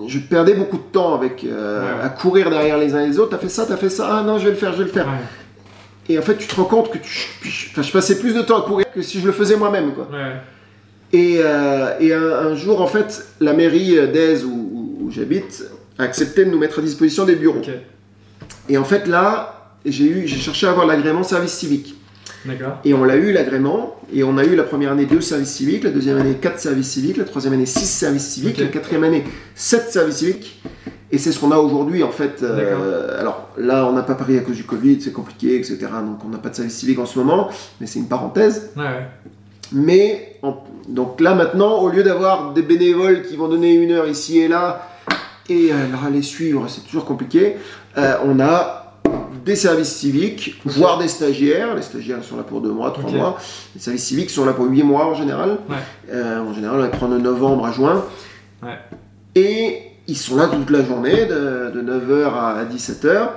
je, 0.07 0.19
perdais 0.19 0.55
beaucoup 0.55 0.77
de 0.77 0.91
temps 0.91 1.13
avec, 1.13 1.43
euh, 1.43 2.03
à 2.03 2.09
courir 2.09 2.49
derrière 2.49 2.77
les 2.77 2.95
uns 2.95 3.01
et 3.01 3.07
les 3.07 3.19
autres. 3.19 3.29
T'as 3.29 3.37
fait 3.37 3.49
ça, 3.49 3.65
t'as 3.67 3.77
fait 3.77 3.89
ça, 3.89 4.09
ah 4.11 4.23
non 4.23 4.39
je 4.39 4.45
vais 4.45 4.49
le 4.49 4.57
faire, 4.57 4.73
je 4.73 4.79
vais 4.79 4.85
le 4.85 4.89
faire. 4.89 5.07
Et 6.09 6.17
en 6.17 6.23
fait 6.23 6.37
tu 6.37 6.47
te 6.47 6.55
rends 6.55 6.65
compte 6.65 6.91
que 6.91 6.97
je 7.03 7.91
passais 7.91 8.17
plus 8.19 8.33
de 8.33 8.41
temps 8.41 8.57
à 8.57 8.63
courir 8.63 8.91
que 8.91 9.03
si 9.03 9.19
je 9.19 9.27
le 9.27 9.33
faisais 9.33 9.55
moi-même. 9.55 9.93
Quoi. 9.93 10.07
Et, 11.13 11.37
euh, 11.41 11.93
et 11.99 12.11
un, 12.11 12.55
jour 12.55 12.81
en 12.81 12.87
fait 12.87 13.23
la 13.39 13.53
mairie 13.53 13.95
d'Aise 14.11 14.43
où, 14.45 15.11
j'habite 15.11 15.63
a 15.99 16.03
accepté 16.03 16.43
de 16.43 16.49
nous 16.49 16.57
mettre 16.57 16.79
à 16.79 16.81
disposition 16.81 17.23
des 17.23 17.35
bureaux. 17.35 17.61
Et 18.69 18.77
en 18.77 18.83
fait, 18.83 19.07
là, 19.07 19.71
j'ai 19.85 20.05
eu, 20.05 20.27
j'ai 20.27 20.37
cherché 20.37 20.67
à 20.67 20.71
avoir 20.71 20.85
l'agrément 20.85 21.23
service 21.23 21.53
civique. 21.53 21.95
D'accord. 22.45 22.77
Et 22.83 22.93
on 22.93 23.03
l'a 23.03 23.15
eu, 23.15 23.31
l'agrément. 23.31 23.95
Et 24.13 24.23
on 24.23 24.37
a 24.37 24.43
eu 24.43 24.55
la 24.55 24.63
première 24.63 24.91
année 24.91 25.05
deux 25.05 25.21
services 25.21 25.51
civiques, 25.51 25.83
la 25.83 25.89
deuxième 25.89 26.17
année 26.17 26.35
quatre 26.35 26.59
services 26.59 26.91
civiques, 26.91 27.17
la 27.17 27.25
troisième 27.25 27.53
année 27.53 27.65
six 27.65 27.87
services 27.87 28.27
civiques, 28.27 28.57
la 28.57 28.67
quatrième 28.67 29.03
année 29.03 29.23
sept 29.55 29.91
services 29.91 30.17
civiques. 30.17 30.61
Et 31.11 31.17
c'est 31.17 31.31
ce 31.31 31.39
qu'on 31.39 31.51
a 31.51 31.57
aujourd'hui, 31.57 32.03
en 32.03 32.11
fait. 32.11 32.43
Euh, 32.43 33.19
alors 33.19 33.49
là, 33.57 33.87
on 33.87 33.93
n'a 33.93 34.03
pas 34.03 34.15
pris 34.15 34.37
à 34.37 34.41
cause 34.41 34.57
du 34.57 34.63
Covid, 34.63 35.01
c'est 35.01 35.11
compliqué, 35.11 35.55
etc. 35.55 35.77
Donc 36.05 36.19
on 36.25 36.29
n'a 36.29 36.37
pas 36.37 36.49
de 36.49 36.55
service 36.55 36.75
civique 36.75 36.99
en 36.99 37.05
ce 37.05 37.17
moment, 37.17 37.49
mais 37.79 37.87
c'est 37.87 37.99
une 37.99 38.07
parenthèse. 38.07 38.71
Ouais, 38.75 39.07
Mais 39.71 40.39
donc 40.87 41.21
là, 41.21 41.35
maintenant, 41.35 41.79
au 41.79 41.89
lieu 41.89 42.03
d'avoir 42.03 42.53
des 42.53 42.63
bénévoles 42.63 43.23
qui 43.23 43.35
vont 43.35 43.47
donner 43.47 43.73
une 43.73 43.91
heure 43.91 44.07
ici 44.07 44.39
et 44.39 44.47
là, 44.47 44.89
et 45.47 45.71
euh, 45.71 46.09
les 46.11 46.23
suivre, 46.23 46.65
c'est 46.67 46.81
toujours 46.81 47.05
compliqué. 47.05 47.55
Euh, 47.97 48.15
on 48.25 48.39
a 48.39 48.93
des 49.45 49.55
services 49.55 49.95
civiques, 49.95 50.59
voire 50.65 50.97
des 50.97 51.07
stagiaires. 51.07 51.75
Les 51.75 51.81
stagiaires 51.81 52.23
sont 52.23 52.35
là 52.37 52.43
pour 52.43 52.61
deux 52.61 52.71
mois, 52.71 52.91
trois 52.91 53.11
mois. 53.11 53.37
Les 53.75 53.81
services 53.81 54.05
civiques 54.05 54.31
sont 54.31 54.45
là 54.45 54.53
pour 54.53 54.65
huit 54.65 54.83
mois 54.83 55.05
en 55.05 55.13
général. 55.13 55.57
Euh, 56.11 56.39
en 56.39 56.53
général, 56.53 56.79
on 56.79 56.83
les 56.83 56.89
prend 56.89 57.07
de 57.07 57.17
novembre 57.17 57.65
à 57.65 57.71
juin. 57.71 58.03
Et 59.35 59.81
ils 60.07 60.17
sont 60.17 60.35
là 60.37 60.47
toute 60.47 60.69
la 60.69 60.83
journée, 60.83 61.25
de, 61.25 61.81
9h 61.81 62.33
à 62.33 62.65
17h. 62.65 63.29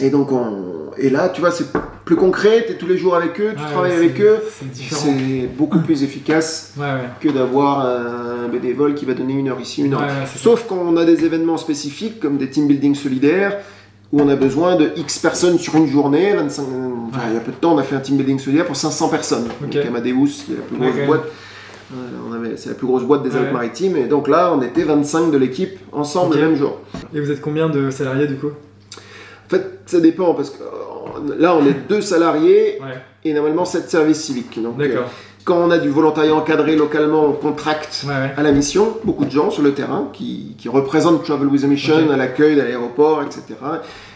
Et 0.00 0.10
donc, 0.10 0.32
on... 0.32 0.90
et 0.98 1.10
là, 1.10 1.28
tu 1.28 1.40
vois, 1.40 1.50
c'est 1.50 1.66
plus 2.04 2.16
concret, 2.16 2.64
tu 2.66 2.72
es 2.72 2.76
tous 2.76 2.86
les 2.86 2.96
jours 2.96 3.14
avec 3.14 3.40
eux, 3.40 3.50
tu 3.56 3.62
travailles 3.72 3.92
avec 3.92 4.20
eux. 4.20 4.38
C'est 4.90 5.48
beaucoup 5.56 5.80
plus 5.80 6.02
efficace 6.02 6.74
que 7.20 7.28
d'avoir 7.28 7.86
un 7.86 8.48
bénévole 8.48 8.94
qui 8.94 9.04
va 9.04 9.14
donner 9.14 9.34
une 9.34 9.48
heure 9.48 9.60
ici, 9.60 9.82
une 9.82 9.94
heure. 9.94 10.02
Sauf 10.36 10.66
quand 10.68 10.78
on 10.78 10.96
a 10.96 11.04
des 11.04 11.24
événements 11.24 11.56
spécifiques, 11.56 12.20
comme 12.20 12.36
des 12.36 12.50
team 12.50 12.66
building 12.66 12.94
solidaires, 12.94 13.58
où 14.12 14.20
on 14.20 14.28
a 14.28 14.36
besoin 14.36 14.76
de 14.76 14.90
X 14.96 15.18
personnes 15.18 15.58
sur 15.58 15.74
une 15.76 15.88
journée. 15.88 16.34
25, 16.34 16.64
il 17.28 17.34
y 17.34 17.36
a 17.36 17.40
peu 17.40 17.52
de 17.52 17.56
temps, 17.56 17.74
on 17.74 17.78
a 17.78 17.82
fait 17.82 17.96
un 17.96 18.00
team 18.00 18.16
building 18.16 18.38
solidaire 18.38 18.66
pour 18.66 18.76
500 18.76 19.08
personnes. 19.08 19.48
Donc 19.60 19.74
Amadeus, 19.74 20.44
qui 20.44 20.52
est 20.52 20.56
la 20.56 20.62
plus 20.62 20.76
grosse 20.78 21.06
boîte. 21.06 21.24
C'est 22.56 22.68
la 22.68 22.74
plus 22.74 22.86
grosse 22.86 23.04
boîte 23.04 23.22
des 23.22 23.36
Alpes-Maritimes. 23.36 23.96
Et 23.96 24.04
donc 24.04 24.28
là, 24.28 24.52
on 24.56 24.62
était 24.62 24.82
25 24.82 25.30
de 25.30 25.38
l'équipe 25.38 25.78
ensemble 25.92 26.34
le 26.36 26.40
même 26.40 26.56
jour. 26.56 26.78
Et 27.14 27.20
vous 27.20 27.30
êtes 27.30 27.40
combien 27.40 27.68
de 27.68 27.90
salariés 27.90 28.26
du 28.26 28.36
coup? 28.36 28.50
En 29.46 29.48
fait, 29.48 29.80
ça 29.86 30.00
dépend 30.00 30.34
parce 30.34 30.50
que 30.50 30.62
euh, 30.62 31.36
là, 31.38 31.56
on 31.56 31.64
est 31.64 31.88
deux 31.88 32.00
salariés 32.00 32.78
et 33.24 33.32
normalement 33.32 33.64
sept 33.64 33.88
services 33.88 34.22
civiques. 34.22 34.60
Donc, 34.60 34.80
euh, 34.80 35.02
quand 35.44 35.56
on 35.56 35.70
a 35.70 35.78
du 35.78 35.88
volontariat 35.88 36.34
encadré 36.34 36.74
localement, 36.74 37.26
on 37.26 37.32
contracte 37.32 38.04
à 38.36 38.42
la 38.42 38.50
mission 38.50 38.96
beaucoup 39.04 39.24
de 39.24 39.30
gens 39.30 39.50
sur 39.52 39.62
le 39.62 39.72
terrain 39.72 40.08
qui, 40.12 40.56
représentent 40.66 41.22
Travel 41.22 41.46
with 41.46 41.62
a 41.62 41.68
Mission 41.68 42.10
à 42.10 42.16
l'accueil, 42.16 42.60
à 42.60 42.64
l'aéroport, 42.64 43.22
etc. 43.22 43.54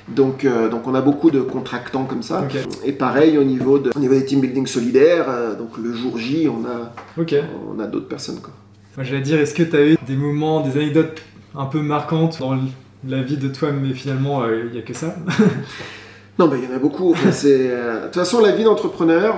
Donc, 0.08 0.44
euh, 0.44 0.68
donc 0.68 0.88
on 0.88 0.96
a 0.96 1.00
beaucoup 1.00 1.30
de 1.30 1.40
contractants 1.40 2.04
comme 2.04 2.24
ça. 2.24 2.48
Et 2.84 2.90
pareil 2.90 3.38
au 3.38 3.44
niveau, 3.44 3.78
de, 3.78 3.92
au 3.94 4.00
niveau 4.00 4.14
des 4.14 4.24
team 4.24 4.40
building 4.40 4.66
solidaires, 4.66 5.26
donc 5.56 5.78
le 5.78 5.94
jour 5.94 6.18
J, 6.18 6.48
on 6.48 6.64
a, 6.66 7.24
on 7.72 7.78
a 7.78 7.86
d'autres 7.86 8.08
personnes. 8.08 8.40
Quoi. 8.40 8.52
Moi, 8.96 9.04
j'allais 9.04 9.22
dire, 9.22 9.38
est-ce 9.38 9.54
que 9.54 9.62
tu 9.62 9.76
as 9.76 9.86
eu 9.86 9.96
des 10.04 10.16
moments, 10.16 10.60
des 10.60 10.76
anecdotes 10.76 11.22
un 11.54 11.66
peu 11.66 11.80
marquantes 11.80 12.40
dans 12.40 12.56
la 13.06 13.22
vie 13.22 13.36
de 13.36 13.48
toi, 13.48 13.70
mais 13.72 13.94
finalement, 13.94 14.42
euh, 14.42 14.64
il 14.66 14.72
n'y 14.72 14.78
a 14.78 14.82
que 14.82 14.94
ça. 14.94 15.14
non, 16.38 16.48
mais 16.48 16.58
il 16.58 16.68
y 16.68 16.72
en 16.72 16.76
a 16.76 16.78
beaucoup. 16.78 17.14
Euh, 17.14 18.00
de 18.00 18.04
toute 18.06 18.14
façon, 18.14 18.40
la 18.40 18.52
vie 18.52 18.64
d'entrepreneur, 18.64 19.36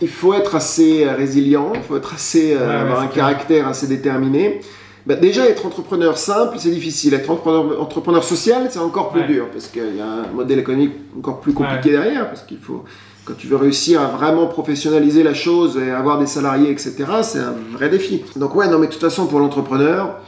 il 0.00 0.08
faut 0.08 0.34
être 0.34 0.54
assez 0.54 1.04
euh, 1.04 1.14
résilient, 1.14 1.72
il 1.74 1.82
faut 1.82 1.96
être 1.96 2.14
assez, 2.14 2.54
avoir 2.54 3.00
un 3.00 3.08
caractère 3.08 3.68
assez 3.68 3.86
déterminé. 3.86 4.60
Bah, 5.06 5.16
déjà, 5.16 5.46
être 5.46 5.66
entrepreneur 5.66 6.16
simple, 6.18 6.58
c'est 6.58 6.70
difficile. 6.70 7.14
Être 7.14 7.30
entrepreneur, 7.30 7.80
entrepreneur 7.80 8.22
social, 8.22 8.68
c'est 8.70 8.78
encore 8.78 9.10
plus 9.10 9.24
dur 9.24 9.48
parce 9.50 9.66
qu'il 9.66 9.96
y 9.96 10.00
a 10.00 10.06
un 10.06 10.26
modèle 10.32 10.58
économique 10.58 10.92
encore 11.16 11.40
plus 11.40 11.52
compliqué 11.52 11.90
derrière. 11.90 12.28
Parce 12.28 12.42
qu'il 12.42 12.58
faut, 12.58 12.84
quand 13.24 13.34
tu 13.36 13.46
veux 13.46 13.56
réussir 13.56 14.00
à 14.02 14.08
vraiment 14.08 14.46
professionnaliser 14.46 15.22
la 15.22 15.34
chose 15.34 15.78
et 15.78 15.90
avoir 15.90 16.18
des 16.18 16.26
salariés, 16.26 16.70
etc., 16.70 16.94
c'est 17.22 17.38
un 17.38 17.54
vrai 17.72 17.88
défi. 17.88 18.22
Donc, 18.36 18.54
ouais, 18.54 18.68
non, 18.68 18.78
mais 18.78 18.88
de 18.88 18.92
toute 18.92 19.00
façon, 19.00 19.26
pour 19.26 19.40
l'entrepreneur, 19.40 20.20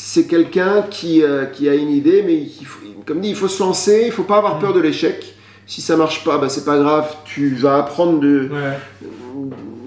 c'est 0.00 0.26
quelqu'un 0.26 0.82
qui, 0.82 1.22
euh, 1.22 1.44
qui, 1.44 1.68
a 1.68 1.74
une 1.74 1.90
idée, 1.90 2.22
mais 2.24 2.34
il 2.34 2.66
comme 3.04 3.20
dit, 3.20 3.30
il 3.30 3.34
faut 3.34 3.48
se 3.48 3.62
lancer, 3.62 4.04
il 4.06 4.12
faut 4.12 4.22
pas 4.22 4.36
avoir 4.36 4.58
peur 4.58 4.72
de 4.72 4.80
l'échec. 4.80 5.34
Si 5.66 5.80
ça 5.80 5.96
marche 5.96 6.24
pas, 6.24 6.38
bah, 6.38 6.48
c'est 6.48 6.64
pas 6.64 6.78
grave, 6.78 7.14
tu 7.24 7.54
vas 7.54 7.78
apprendre 7.78 8.20
de. 8.20 8.50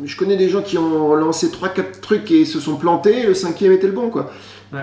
Je 0.03 0.17
connais 0.17 0.37
des 0.37 0.49
gens 0.49 0.61
qui 0.61 0.77
ont 0.77 1.13
lancé 1.15 1.47
3-4 1.47 2.01
trucs 2.01 2.31
et 2.31 2.45
se 2.45 2.59
sont 2.59 2.75
plantés, 2.75 3.25
le 3.25 3.33
cinquième 3.33 3.71
était 3.71 3.87
le 3.87 3.93
bon, 3.93 4.09
quoi. 4.09 4.31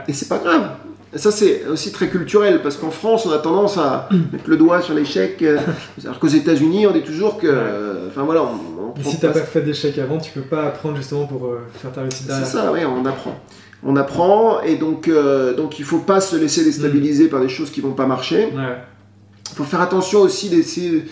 Et 0.07 0.13
c'est 0.13 0.29
pas 0.29 0.39
grave. 0.39 0.71
ça, 1.15 1.31
c'est 1.31 1.67
aussi 1.67 1.93
très 1.93 2.09
culturel, 2.09 2.63
parce 2.63 2.77
qu'en 2.77 2.91
France, 2.91 3.27
on 3.27 3.33
a 3.33 3.39
tendance 3.39 3.77
à 3.77 4.09
mettre 4.33 4.49
le 4.49 4.57
doigt 4.57 4.81
sur 4.83 4.95
l'échec, 4.95 5.43
euh, 5.43 5.59
alors 6.05 6.19
qu'aux 6.19 6.29
États-Unis, 6.29 6.87
on 6.87 6.93
dit 6.93 7.03
toujours 7.03 7.39
que. 7.39 8.09
Enfin 8.09 8.23
voilà, 8.23 8.43
on, 8.43 9.03
si 9.03 9.19
t'as 9.19 9.29
pas 9.29 9.41
fait 9.41 9.61
d'échec 9.61 9.99
avant, 9.99 10.19
tu 10.19 10.33
peux 10.33 10.41
pas 10.43 10.67
apprendre 10.67 10.97
justement 10.97 11.27
pour 11.27 11.47
euh, 11.47 11.61
faire 11.75 11.93
ta 11.93 12.03
réussite 12.03 12.27
derrière. 12.27 12.47
C'est 12.47 12.53
ça, 12.53 12.73
oui, 12.73 12.81
on 12.85 13.05
apprend 13.05 13.39
on 13.85 13.97
apprend 13.97 14.61
et 14.63 14.77
donc, 14.77 15.09
euh, 15.09 15.55
donc 15.55 15.79
il 15.79 15.85
faut 15.85 15.99
pas 15.99 16.21
se 16.21 16.37
laisser 16.37 16.65
déstabiliser 16.65 17.27
mm. 17.27 17.31
par 17.31 17.41
des 17.41 17.49
choses 17.49 17.71
qui 17.71 17.81
vont 17.81 17.93
pas 17.93 18.07
marcher. 18.07 18.53
Il 18.53 19.55
faut 19.55 19.65
faire 19.65 19.81
attention 19.81 20.21
aussi 20.21 20.51
d'essayer. 20.51 21.05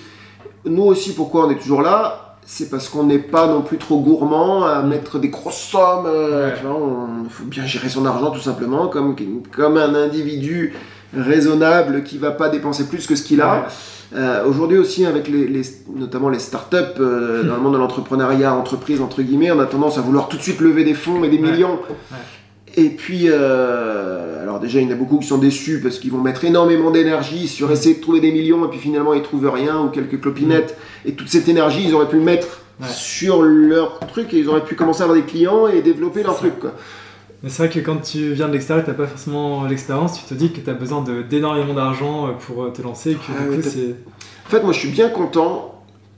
Nous 0.64 0.82
aussi, 0.82 1.14
pourquoi 1.14 1.46
on 1.46 1.50
est 1.50 1.58
toujours 1.58 1.82
là 1.82 2.36
C'est 2.44 2.68
parce 2.68 2.88
qu'on 2.88 3.04
n'est 3.04 3.18
pas 3.18 3.46
non 3.46 3.62
plus 3.62 3.78
trop 3.78 4.00
gourmand 4.00 4.64
à 4.64 4.82
mm. 4.82 4.88
mettre 4.88 5.18
des 5.18 5.28
grosses 5.28 5.60
sommes. 5.60 6.06
Euh, 6.06 6.50
il 7.24 7.30
faut 7.30 7.44
bien 7.44 7.66
gérer 7.66 7.88
son 7.88 8.04
argent 8.04 8.30
tout 8.30 8.40
simplement, 8.40 8.88
comme, 8.88 9.14
comme 9.54 9.76
un 9.76 9.94
individu 9.94 10.74
raisonnable 11.16 12.02
qui 12.02 12.18
va 12.18 12.32
pas 12.32 12.48
dépenser 12.48 12.86
plus 12.88 13.06
que 13.06 13.14
ce 13.14 13.22
qu'il 13.22 13.40
a. 13.40 13.68
Euh, 14.14 14.44
aujourd'hui 14.44 14.78
aussi, 14.78 15.04
avec 15.04 15.28
les, 15.28 15.62
notamment 15.94 16.28
les 16.28 16.38
startups, 16.38 16.76
euh, 17.00 17.42
dans 17.44 17.56
le 17.56 17.60
monde 17.60 17.74
de 17.74 17.78
l'entrepreneuriat, 17.78 18.54
entreprise, 18.54 19.00
entre 19.00 19.22
guillemets, 19.22 19.50
on 19.50 19.60
a 19.60 19.66
tendance 19.66 19.98
à 19.98 20.00
vouloir 20.00 20.28
tout 20.28 20.36
de 20.36 20.42
suite 20.42 20.60
lever 20.60 20.84
des 20.84 20.94
fonds, 20.94 21.18
mais 21.18 21.28
des 21.28 21.38
millions. 21.38 21.78
Et 22.76 22.90
puis, 22.90 23.24
euh, 23.28 24.42
alors 24.42 24.60
déjà, 24.60 24.80
il 24.80 24.86
y 24.86 24.90
en 24.90 24.92
a 24.92 24.98
beaucoup 24.98 25.18
qui 25.18 25.26
sont 25.26 25.38
déçus 25.38 25.80
parce 25.82 25.98
qu'ils 25.98 26.12
vont 26.12 26.20
mettre 26.20 26.44
énormément 26.44 26.90
d'énergie 26.90 27.48
sur 27.48 27.70
essayer 27.72 27.94
de 27.94 28.00
trouver 28.00 28.20
des 28.20 28.32
millions 28.32 28.66
et 28.66 28.68
puis 28.68 28.78
finalement 28.78 29.14
ils 29.14 29.22
trouvent 29.22 29.48
rien 29.48 29.80
ou 29.80 29.88
quelques 29.88 30.20
clopinettes. 30.20 30.76
Et 31.06 31.12
toute 31.12 31.28
cette 31.28 31.48
énergie, 31.48 31.84
ils 31.86 31.94
auraient 31.94 32.08
pu 32.08 32.16
le 32.16 32.22
mettre 32.22 32.60
sur 32.86 33.42
leur 33.42 33.98
truc 34.00 34.34
et 34.34 34.38
ils 34.38 34.48
auraient 34.48 34.64
pu 34.64 34.74
commencer 34.74 35.00
à 35.00 35.04
avoir 35.04 35.18
des 35.18 35.24
clients 35.24 35.66
et 35.66 35.80
développer 35.80 36.22
leur 36.22 36.36
truc. 36.36 36.58
Quoi. 36.58 36.72
Mais 37.42 37.48
c'est 37.48 37.66
vrai 37.66 37.72
que 37.72 37.80
quand 37.80 37.96
tu 37.96 38.32
viens 38.32 38.48
de 38.48 38.52
l'extérieur, 38.52 38.84
tu 38.84 38.90
n'as 38.90 38.96
pas 38.96 39.06
forcément 39.06 39.64
l'expérience, 39.64 40.18
tu 40.18 40.24
te 40.26 40.34
dis 40.34 40.52
que 40.52 40.60
tu 40.60 40.68
as 40.68 40.74
besoin 40.74 41.04
d'énormément 41.28 41.74
d'argent 41.74 42.26
euh, 42.26 42.30
pour 42.32 42.64
euh, 42.64 42.70
te 42.70 42.82
lancer. 42.82 43.14
Que, 43.14 43.18
ah 43.30 43.62
c'est... 43.62 43.94
En 44.46 44.50
fait, 44.50 44.62
moi 44.62 44.72
je 44.72 44.78
suis 44.78 44.90
bien 44.90 45.08
content 45.08 45.72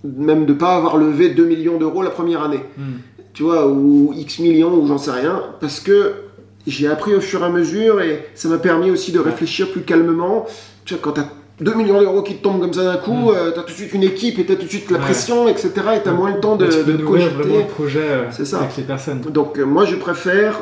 même 0.05 0.47
de 0.47 0.53
ne 0.53 0.59
pas 0.59 0.77
avoir 0.77 0.97
levé 0.97 1.31
2 1.31 1.45
millions 1.45 1.79
d'euros 1.79 2.03
la 2.03 2.11
première 2.11 2.43
année. 2.43 2.61
Hmm. 2.77 2.99
Tu 3.35 3.43
vois, 3.43 3.69
ou 3.69 4.13
X 4.17 4.39
millions, 4.41 4.75
ou 4.75 4.87
j'en 4.87 4.99
sais 4.99 5.11
rien, 5.11 5.43
parce 5.61 5.81
que 5.81 6.28
j'ai 6.69 6.89
appris 6.89 7.15
au 7.15 7.21
fur 7.21 7.43
et 7.43 7.47
à 7.47 7.51
mesure 7.51 8.01
et 8.01 8.27
ça 8.35 8.49
m'a 8.49 8.59
permis 8.59 8.91
aussi 8.91 9.13
de 9.13 9.19
réfléchir 9.19 9.71
plus 9.71 9.83
calmement. 9.83 10.47
Tu 10.85 10.95
vois, 10.95 11.03
quand 11.03 11.13
tu 11.13 11.21
as 11.21 11.29
2 11.61 11.75
millions 11.75 12.01
d'euros 12.01 12.23
qui 12.23 12.37
te 12.37 12.43
tombent 12.43 12.61
comme 12.61 12.73
ça 12.73 12.85
d'un 12.85 12.97
coup, 12.97 13.31
mm. 13.31 13.35
euh, 13.35 13.53
tu 13.53 13.59
as 13.59 13.63
tout 13.63 13.73
de 13.73 13.77
suite 13.77 13.95
une 13.95 14.05
équipe 14.05 14.39
et 14.39 14.47
tu 14.47 14.53
as 14.53 14.57
tout 14.57 14.65
de 14.65 14.69
suite 14.69 14.91
la 14.91 14.99
pression, 14.99 15.49
etc. 15.49 15.71
Et 15.97 16.03
tu 16.03 16.09
as 16.09 16.13
moins 16.13 16.33
le 16.33 16.41
temps 16.41 16.57
de, 16.57 16.67
tu 16.67 16.85
peux 16.85 16.93
de 16.93 17.03
vraiment 17.03 17.59
le 17.59 17.67
projet 17.67 18.01
euh, 18.01 18.57
avec 18.57 18.77
les 18.77 18.85
personnes. 18.85 19.21
Donc 19.21 19.59
euh, 19.59 19.65
moi 19.65 19.85
je 19.85 19.97
préfère 19.97 20.61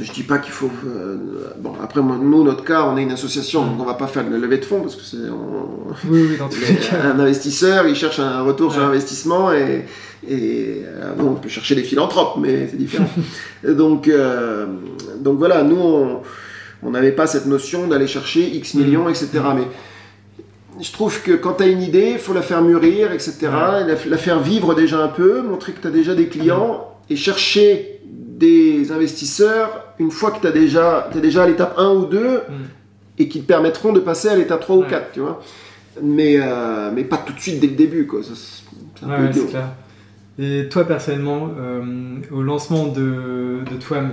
je 0.00 0.12
dis 0.12 0.22
pas 0.22 0.38
qu'il 0.38 0.52
faut. 0.52 0.70
bon, 1.58 1.72
après, 1.82 2.00
nous, 2.02 2.44
notre 2.44 2.64
cas, 2.64 2.84
on 2.84 2.96
est 2.96 3.02
une 3.02 3.12
association, 3.12 3.64
donc 3.64 3.80
on 3.80 3.84
va 3.84 3.94
pas 3.94 4.06
faire 4.08 4.28
de 4.28 4.34
levée 4.34 4.58
de 4.58 4.64
fonds 4.64 4.80
parce 4.80 4.96
que 4.96 5.02
c'est. 5.02 5.16
Oui, 6.08 6.26
oui, 6.30 6.36
dans 6.36 6.48
tous 6.48 6.60
les 6.60 6.74
cas. 6.88 7.02
Un 7.14 7.20
investisseur, 7.20 7.86
il 7.86 7.94
cherche 7.94 8.18
un 8.18 8.42
retour 8.42 8.72
sur 8.72 8.82
investissement 8.82 9.52
et, 9.52 9.86
et 10.28 10.82
on 11.18 11.34
peut 11.34 11.48
chercher 11.48 11.74
des 11.74 11.84
philanthropes, 11.84 12.38
mais 12.40 12.68
c'est 12.68 12.76
différent. 12.76 13.08
donc, 13.68 14.10
donc 15.20 15.38
voilà, 15.38 15.62
nous, 15.62 16.20
on 16.82 16.90
n'avait 16.90 17.12
pas 17.12 17.26
cette 17.26 17.46
notion 17.46 17.86
d'aller 17.86 18.06
chercher 18.06 18.42
X 18.48 18.74
millions, 18.74 19.08
etc. 19.08 19.28
Mais 19.54 19.64
je 20.80 20.92
trouve 20.92 21.22
que 21.22 21.32
quand 21.32 21.54
tu 21.54 21.64
as 21.64 21.66
une 21.66 21.82
idée, 21.82 22.12
il 22.12 22.18
faut 22.18 22.32
la 22.32 22.42
faire 22.42 22.62
mûrir, 22.62 23.12
etc. 23.12 23.36
La, 23.42 23.84
la, 23.86 24.16
faire 24.16 24.40
vivre 24.40 24.74
déjà 24.74 25.02
un 25.02 25.08
peu, 25.08 25.42
montrer 25.42 25.72
que 25.72 25.80
tu 25.80 25.86
as 25.88 25.90
déjà 25.90 26.14
des 26.14 26.26
clients 26.26 26.84
et 27.10 27.16
chercher 27.16 27.97
des 28.38 28.92
investisseurs 28.92 29.88
une 29.98 30.10
fois 30.10 30.30
que 30.30 30.40
tu 30.40 30.46
as 30.46 30.52
déjà, 30.52 31.10
es 31.14 31.20
déjà 31.20 31.42
à 31.42 31.46
l'étape 31.46 31.74
1 31.76 31.90
ou 31.90 32.06
2 32.06 32.18
mm. 32.18 32.40
et 33.18 33.28
qui 33.28 33.40
te 33.40 33.46
permettront 33.46 33.92
de 33.92 34.00
passer 34.00 34.28
à 34.28 34.36
l'étape 34.36 34.60
3 34.60 34.76
ou 34.76 34.82
4, 34.82 35.12
tu 35.12 35.20
vois. 35.20 35.42
Mais, 36.00 36.36
euh, 36.38 36.90
mais 36.94 37.02
pas 37.02 37.16
tout 37.16 37.32
de 37.32 37.40
suite 37.40 37.58
dès 37.58 37.66
le 37.66 37.74
début, 37.74 38.06
quoi. 38.06 38.20
C'est 38.22 39.46
clair. 39.48 39.68
Et 40.38 40.68
toi, 40.70 40.84
personnellement, 40.84 41.50
euh, 41.58 41.82
au 42.30 42.42
lancement 42.42 42.86
de, 42.86 43.58
de 43.68 43.76
Twam, 43.80 44.12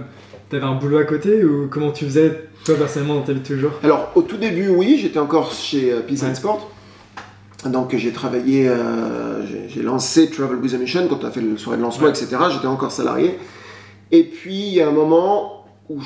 tu 0.50 0.56
avais 0.56 0.66
un 0.66 0.74
boulot 0.74 0.98
à 0.98 1.04
côté 1.04 1.46
ou 1.46 1.68
comment 1.70 1.92
tu 1.92 2.06
faisais, 2.06 2.48
toi, 2.64 2.74
personnellement, 2.76 3.16
dans 3.16 3.22
ta 3.22 3.34
vie 3.34 3.42
de 3.42 3.46
toujours 3.46 3.74
Alors, 3.84 4.12
au 4.16 4.24
tout 4.24 4.38
début, 4.38 4.70
oui, 4.70 4.98
j'étais 5.00 5.20
encore 5.20 5.52
chez 5.54 5.94
euh, 5.94 6.00
Peace 6.00 6.24
and 6.24 6.34
Sport. 6.34 6.72
Donc, 7.68 7.96
j'ai 7.96 8.12
travaillé, 8.12 8.70
j'ai 9.70 9.82
lancé 9.82 10.30
Travel 10.30 10.58
with 10.58 10.76
a 10.76 10.78
Mission 10.78 11.08
quand 11.10 11.16
tu 11.16 11.26
as 11.26 11.32
fait 11.32 11.42
le 11.42 11.58
soirée 11.58 11.78
de 11.78 11.82
lancement, 11.82 12.10
etc. 12.10 12.28
J'étais 12.52 12.68
encore 12.68 12.92
salarié. 12.92 13.40
Et 14.16 14.24
puis, 14.24 14.68
il 14.68 14.74
y 14.76 14.82
a 14.82 14.88
un 14.88 14.92
moment 14.92 15.66
où 15.90 16.00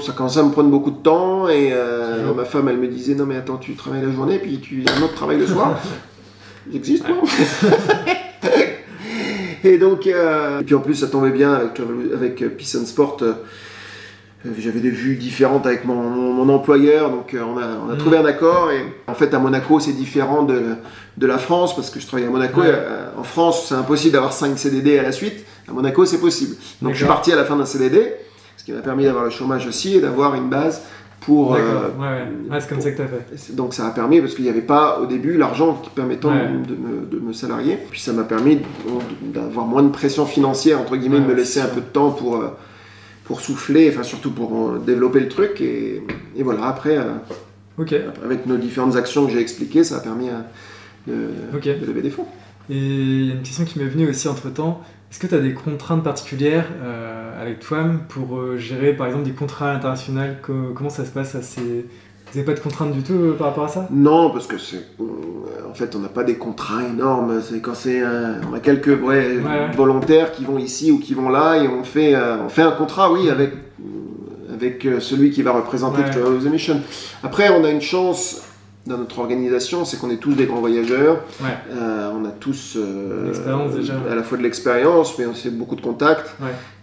ça 0.00 0.12
commençait 0.12 0.40
à 0.40 0.42
me 0.42 0.50
prendre 0.50 0.68
beaucoup 0.68 0.90
de 0.90 1.02
temps 1.02 1.48
et 1.48 1.70
euh, 1.72 2.34
ma 2.34 2.44
femme, 2.44 2.68
elle 2.68 2.76
me 2.76 2.88
disait 2.88 3.14
Non, 3.14 3.24
mais 3.24 3.36
attends, 3.36 3.56
tu 3.56 3.74
travailles 3.74 4.02
la 4.02 4.12
journée, 4.12 4.38
puis 4.38 4.60
tu 4.60 4.84
as 4.86 4.98
un 4.98 5.02
autre 5.02 5.14
travail 5.14 5.38
le 5.38 5.46
soir. 5.46 5.80
J'existe, 6.70 7.08
non 7.08 7.22
Et 9.64 9.78
donc, 9.78 10.06
euh, 10.06 10.60
et 10.60 10.64
puis 10.64 10.74
en 10.74 10.80
plus, 10.80 10.94
ça 10.94 11.06
tombait 11.06 11.30
bien 11.30 11.54
avec, 11.54 11.80
avec 12.12 12.56
Peace 12.58 12.76
and 12.78 12.84
Sport. 12.84 13.16
Euh, 14.46 14.50
j'avais 14.58 14.80
des 14.80 14.90
vues 14.90 15.16
différentes 15.16 15.66
avec 15.66 15.84
mon, 15.84 15.94
mon, 15.94 16.48
employeur, 16.52 17.10
donc 17.10 17.34
on 17.34 17.58
a, 17.58 17.64
on 17.86 17.90
a, 17.90 17.96
trouvé 17.96 18.18
un 18.18 18.24
accord. 18.24 18.70
Et 18.70 18.84
en 19.06 19.14
fait, 19.14 19.32
à 19.32 19.38
Monaco, 19.38 19.80
c'est 19.80 19.92
différent 19.92 20.42
de, 20.42 20.76
de, 21.16 21.26
la 21.26 21.38
France 21.38 21.74
parce 21.74 21.90
que 21.90 22.00
je 22.00 22.06
travaille 22.06 22.26
à 22.26 22.30
Monaco. 22.30 22.60
en 23.16 23.22
France, 23.22 23.66
c'est 23.68 23.74
impossible 23.74 24.12
d'avoir 24.12 24.32
5 24.32 24.58
CDD 24.58 24.98
à 24.98 25.02
la 25.02 25.12
suite. 25.12 25.44
À 25.68 25.72
Monaco, 25.72 26.04
c'est 26.04 26.20
possible. 26.20 26.56
Donc 26.82 26.92
je 26.92 26.98
suis 26.98 27.06
parti 27.06 27.32
à 27.32 27.36
la 27.36 27.44
fin 27.44 27.56
d'un 27.56 27.64
CDD, 27.64 28.14
ce 28.56 28.64
qui 28.64 28.72
m'a 28.72 28.80
permis 28.80 29.04
d'avoir 29.04 29.24
le 29.24 29.30
chômage 29.30 29.66
aussi 29.66 29.96
et 29.96 30.00
d'avoir 30.00 30.34
une 30.34 30.48
base 30.50 30.82
pour. 31.24 31.54
Euh, 31.54 31.88
ouais, 31.98 32.50
ouais. 32.50 32.60
c'est 32.60 32.68
comme 32.68 32.80
ça 32.80 32.90
que 32.90 32.96
tu 32.96 33.02
as 33.02 33.06
fait. 33.06 33.54
Donc 33.54 33.74
ça 33.74 33.86
a 33.86 33.90
permis, 33.90 34.20
parce 34.20 34.34
qu'il 34.34 34.44
n'y 34.44 34.50
avait 34.50 34.60
pas 34.60 35.00
au 35.00 35.06
début 35.06 35.36
l'argent 35.36 35.80
qui 35.82 35.90
permettant 35.90 36.30
de, 36.30 36.74
me, 36.74 37.06
de, 37.06 37.18
me, 37.18 37.32
salarier. 37.32 37.78
Puis 37.90 38.00
ça 38.00 38.12
m'a 38.12 38.24
permis 38.24 38.58
d'avoir 39.22 39.66
moins 39.66 39.82
de 39.82 39.88
pression 39.88 40.26
financière, 40.26 40.80
entre 40.80 40.96
guillemets, 40.96 41.20
de 41.20 41.26
me 41.26 41.34
laisser 41.34 41.60
un 41.60 41.66
peu 41.66 41.80
de 41.80 41.86
temps 41.86 42.10
pour, 42.10 42.36
euh, 42.36 42.48
pour 43.24 43.40
souffler, 43.40 43.90
enfin 43.90 44.02
surtout 44.02 44.30
pour 44.30 44.70
euh, 44.70 44.78
développer 44.78 45.20
le 45.20 45.28
truc. 45.28 45.60
Et, 45.60 46.02
et 46.36 46.42
voilà, 46.42 46.66
après, 46.66 46.98
avec 48.24 48.46
nos 48.46 48.56
différentes 48.56 48.96
actions 48.96 49.26
que 49.26 49.32
j'ai 49.32 49.40
expliquées, 49.40 49.84
ça 49.84 49.96
a 49.96 50.00
permis 50.00 50.28
de, 51.06 51.12
de 51.52 51.86
lever 51.86 52.02
des 52.02 52.10
fonds. 52.10 52.26
Et 52.70 52.76
il 52.76 53.26
y 53.26 53.30
a 53.30 53.34
une 53.34 53.42
question 53.42 53.64
qui 53.64 53.78
m'est 53.78 53.84
venue 53.84 54.08
aussi 54.08 54.28
entre 54.28 54.48
temps. 54.50 54.82
Est-ce 55.10 55.20
que 55.20 55.26
tu 55.26 55.34
as 55.34 55.40
des 55.40 55.52
contraintes 55.52 56.02
particulières 56.02 56.68
euh, 56.82 57.40
avec 57.40 57.60
toi 57.60 57.84
pour 58.08 58.38
euh, 58.38 58.56
gérer 58.56 58.94
par 58.94 59.06
exemple 59.06 59.24
des 59.24 59.32
contrats 59.32 59.72
internationaux? 59.72 60.22
Comment 60.42 60.90
ça 60.90 61.04
se 61.04 61.10
passe 61.10 61.36
Vous 62.34 62.40
n'avez 62.40 62.52
pas 62.52 62.58
de 62.58 62.64
contraintes 62.64 62.92
du 62.92 63.02
tout 63.02 63.12
euh, 63.12 63.36
par 63.38 63.46
rapport 63.48 63.64
à 63.64 63.68
ça? 63.68 63.86
Non, 63.92 64.30
parce 64.30 64.48
que 64.48 64.58
c'est. 64.58 64.84
En 65.00 65.72
fait, 65.72 65.94
on 65.94 66.00
n'a 66.00 66.08
pas 66.08 66.24
des 66.24 66.34
contrats 66.34 66.82
énormes. 66.82 67.40
C'est 67.40 67.60
quand 67.60 67.74
c'est. 67.74 68.02
on 68.02 68.54
a 68.54 68.58
quelques 68.60 68.98
volontaires 69.76 70.32
qui 70.32 70.44
vont 70.44 70.58
ici 70.58 70.90
ou 70.90 70.98
qui 70.98 71.14
vont 71.14 71.28
là 71.28 71.62
et 71.62 71.68
on 71.68 71.84
fait, 71.84 72.16
on 72.16 72.48
fait 72.48 72.62
un 72.62 72.72
contrat, 72.72 73.12
oui, 73.12 73.30
avec, 73.30 73.52
avec 74.52 74.86
celui 75.00 75.30
qui 75.30 75.42
va 75.42 75.52
représenter 75.52 76.02
ouais. 76.02 76.50
Mission. 76.50 76.80
Après, 77.22 77.50
on 77.50 77.64
a 77.64 77.70
une 77.70 77.80
chance 77.80 78.42
dans 78.86 78.98
notre 78.98 79.18
organisation, 79.18 79.84
c'est 79.84 79.98
qu'on 79.98 80.10
est 80.10 80.18
tous 80.18 80.34
des 80.34 80.44
grands 80.44 80.60
voyageurs. 80.60 81.22
Euh, 81.42 82.10
on 82.14 82.24
a 82.26 82.30
tous 82.30 82.76
euh, 82.76 83.32
à 84.10 84.14
la 84.14 84.22
fois 84.22 84.36
de 84.36 84.42
l'expérience, 84.42 85.18
mais 85.18 85.24
aussi 85.24 85.48
beaucoup 85.50 85.76
de 85.76 85.80
contacts. 85.80 86.34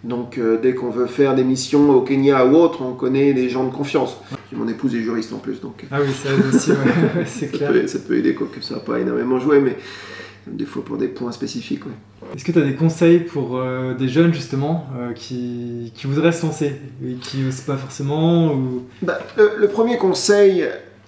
Donc 0.02 0.36
euh, 0.38 0.58
dès 0.60 0.74
qu'on 0.74 0.90
veut 0.90 1.06
faire 1.06 1.34
des 1.34 1.44
missions 1.44 1.90
au 1.90 2.00
Kenya 2.00 2.44
ou 2.44 2.56
autre, 2.56 2.82
on 2.82 2.94
connaît 2.94 3.32
des 3.32 3.48
gens 3.48 3.64
de 3.64 3.72
confiance. 3.72 4.16
Mon 4.54 4.68
épouse 4.68 4.94
est 4.94 5.02
juriste 5.02 5.32
en 5.32 5.38
plus, 5.38 5.60
donc. 5.60 5.84
Ah 5.90 5.98
oui, 6.00 6.12
ça 6.12 6.30
aussi, 6.48 6.72
c'est 7.26 7.50
clair. 7.50 7.72
Peut, 7.72 7.86
ça 7.86 7.98
peut 7.98 8.16
aider, 8.16 8.34
quoi, 8.34 8.48
que 8.52 8.62
ça 8.62 8.74
n'a 8.74 8.80
pas 8.80 8.98
énormément 8.98 9.38
joué, 9.38 9.60
mais 9.60 9.76
des 10.46 10.64
fois 10.64 10.84
pour 10.84 10.96
des 10.96 11.08
points 11.08 11.32
spécifiques. 11.32 11.84
Est-ce 12.34 12.44
que 12.44 12.52
tu 12.52 12.58
as 12.58 12.62
des 12.62 12.74
conseils 12.74 13.20
pour 13.20 13.62
des 13.96 14.08
jeunes 14.08 14.34
justement 14.34 14.88
qui, 15.14 15.92
qui, 15.94 16.08
voudraient 16.08 16.32
se 16.32 16.44
lancer 16.44 16.72
et 17.06 17.14
qui 17.14 17.38
n'osent 17.38 17.60
pas 17.60 17.76
forcément 17.76 18.52
ou... 18.52 18.82
Bah, 19.02 19.20
le, 19.36 19.68
premier 19.68 19.98
conseil, 19.98 20.66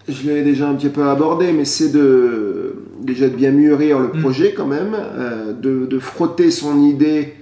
je 0.09 0.23
l'ai 0.31 0.45
déjà 0.45 0.69
un 0.69 0.75
petit 0.75 0.89
peu 0.89 1.09
abordé, 1.09 1.53
mais 1.53 1.65
c'est 1.65 1.91
de 1.91 2.77
déjà 3.05 3.29
de 3.29 3.35
bien 3.35 3.51
mûrir 3.51 4.01
le 4.01 4.09
mm. 4.09 4.21
projet 4.21 4.55
quand 4.55 4.67
même, 4.67 4.97
euh, 4.97 5.53
de, 5.53 5.99
frotter 5.99 6.51
son 6.51 6.83
idée 6.83 7.35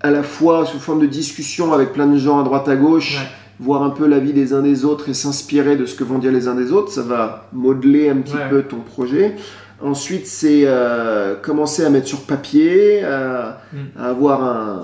à 0.00 0.10
la 0.10 0.22
fois 0.22 0.66
sous 0.66 0.78
forme 0.78 1.00
de 1.00 1.06
discussion 1.06 1.72
avec 1.72 1.92
plein 1.92 2.06
de 2.06 2.18
gens 2.18 2.40
à 2.40 2.44
droite 2.44 2.68
à 2.68 2.76
gauche, 2.76 3.18
voir 3.60 3.82
un 3.82 3.90
peu 3.90 4.06
la 4.06 4.18
vie 4.18 4.32
des 4.32 4.52
uns 4.52 4.62
des 4.62 4.84
autres 4.84 5.08
et 5.08 5.14
s'inspirer 5.14 5.76
de 5.76 5.86
ce 5.86 5.94
que 5.94 6.04
vont 6.04 6.18
dire 6.18 6.32
les 6.32 6.48
uns 6.48 6.54
des 6.54 6.72
autres. 6.72 6.92
Ça 6.92 7.02
va 7.02 7.48
modeler 7.52 8.08
un 8.08 8.16
petit 8.16 8.36
peu 8.50 8.62
ton 8.62 8.78
projet. 8.78 9.36
Ensuite, 9.82 10.26
c'est 10.26 10.62
euh, 10.64 11.34
commencer 11.34 11.84
à 11.84 11.90
mettre 11.90 12.06
sur 12.06 12.22
papier, 12.22 13.00
euh, 13.02 13.50
mm. 13.72 13.76
à 13.98 14.06
avoir 14.06 14.42
un, 14.42 14.82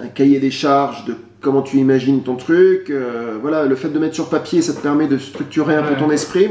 un 0.00 0.06
cahier 0.08 0.38
des 0.38 0.50
charges 0.50 1.04
de 1.04 1.14
comment 1.44 1.62
tu 1.62 1.76
imagines 1.76 2.22
ton 2.22 2.34
truc. 2.34 2.90
Euh, 2.90 3.38
voilà, 3.40 3.64
le 3.66 3.76
fait 3.76 3.90
de 3.90 3.98
mettre 3.98 4.14
sur 4.14 4.28
papier, 4.28 4.62
ça 4.62 4.72
te 4.72 4.80
permet 4.80 5.06
de 5.06 5.18
structurer 5.18 5.76
un 5.76 5.82
peu 5.82 5.94
ton 5.94 6.10
esprit 6.10 6.50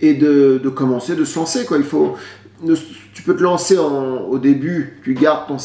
et 0.00 0.14
de, 0.14 0.60
commencer, 0.68 1.16
de 1.16 1.24
se 1.24 1.36
lancer. 1.38 1.64
Quoi. 1.64 1.78
Il 1.78 1.84
faut, 1.84 2.14
tu 3.14 3.22
peux 3.22 3.34
te 3.34 3.42
lancer 3.42 3.76
au 3.76 4.38
début, 4.38 5.00
tu 5.02 5.14
gardes 5.14 5.48
ton, 5.48 5.56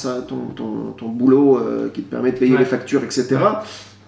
ton, 0.56 0.94
ton, 0.98 1.10
boulot 1.10 1.58
euh, 1.58 1.90
qui 1.94 2.02
te 2.02 2.10
permet 2.10 2.32
de 2.32 2.38
payer 2.38 2.58
les 2.58 2.66
factures, 2.66 3.04
etc. 3.04 3.38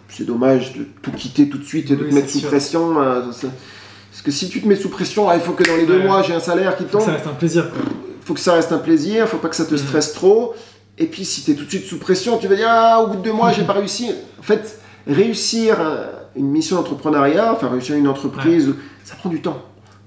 C'est 0.10 0.26
dommage 0.26 0.74
de 0.74 0.86
tout 1.02 1.12
quitter 1.12 1.50
tout 1.50 1.58
de 1.58 1.64
suite 1.64 1.92
et 1.92 1.96
de 1.96 2.06
te 2.06 2.14
mettre 2.14 2.30
sous 2.30 2.42
pression. 2.42 3.02
Euh, 3.02 3.22
parce 3.22 4.22
que 4.24 4.32
si 4.32 4.50
tu 4.50 4.62
te 4.62 4.68
mets 4.68 4.76
sous 4.76 4.90
pression, 4.90 5.32
il 5.34 5.42
faut 5.42 5.54
que 5.54 5.64
dans 5.64 5.76
les 5.76 5.86
deux 5.86 6.02
mois 6.02 6.22
j'ai 6.22 6.34
un 6.34 6.40
salaire 6.40 6.78
qui 6.78 6.86
tombe. 6.86 7.02
Faut 7.02 7.08
que 7.08 7.12
ça 7.12 7.14
reste 7.14 7.28
un 7.28 7.34
plaisir. 7.34 7.66
Il 7.74 8.26
faut 8.26 8.34
que 8.34 8.40
ça 8.40 8.54
reste 8.54 8.72
un 8.72 8.78
plaisir, 8.78 9.28
faut 9.28 9.38
pas 9.38 9.50
que 9.50 9.56
ça 9.56 9.66
te 9.66 9.76
stresse 9.76 10.14
trop. 10.14 10.54
Et 10.98 11.08
puis 11.08 11.26
si 11.26 11.44
tu 11.44 11.52
es 11.52 11.56
tout 11.56 11.66
de 11.66 11.70
suite 11.70 11.86
sous 11.86 12.00
pression, 12.00 12.38
tu 12.38 12.48
vas 12.48 12.56
dire 12.56 12.68
ah, 12.70 13.02
au 13.02 13.08
bout 13.08 13.18
de 13.18 13.24
deux 13.24 13.34
mois, 13.34 13.52
j'ai 13.52 13.64
pas 13.64 13.74
réussi. 13.74 14.10
En 14.40 14.44
fait, 14.44 14.80
réussir 15.08 15.78
euh, 15.80 16.12
une 16.36 16.48
mission 16.48 16.78
d'entrepreneuriat, 16.78 17.54
enfin 17.54 17.70
réussir 17.70 17.96
une 17.96 18.08
entreprise, 18.08 18.74
ça 19.04 19.16
prend 19.16 19.30
du 19.30 19.42
temps. 19.42 19.62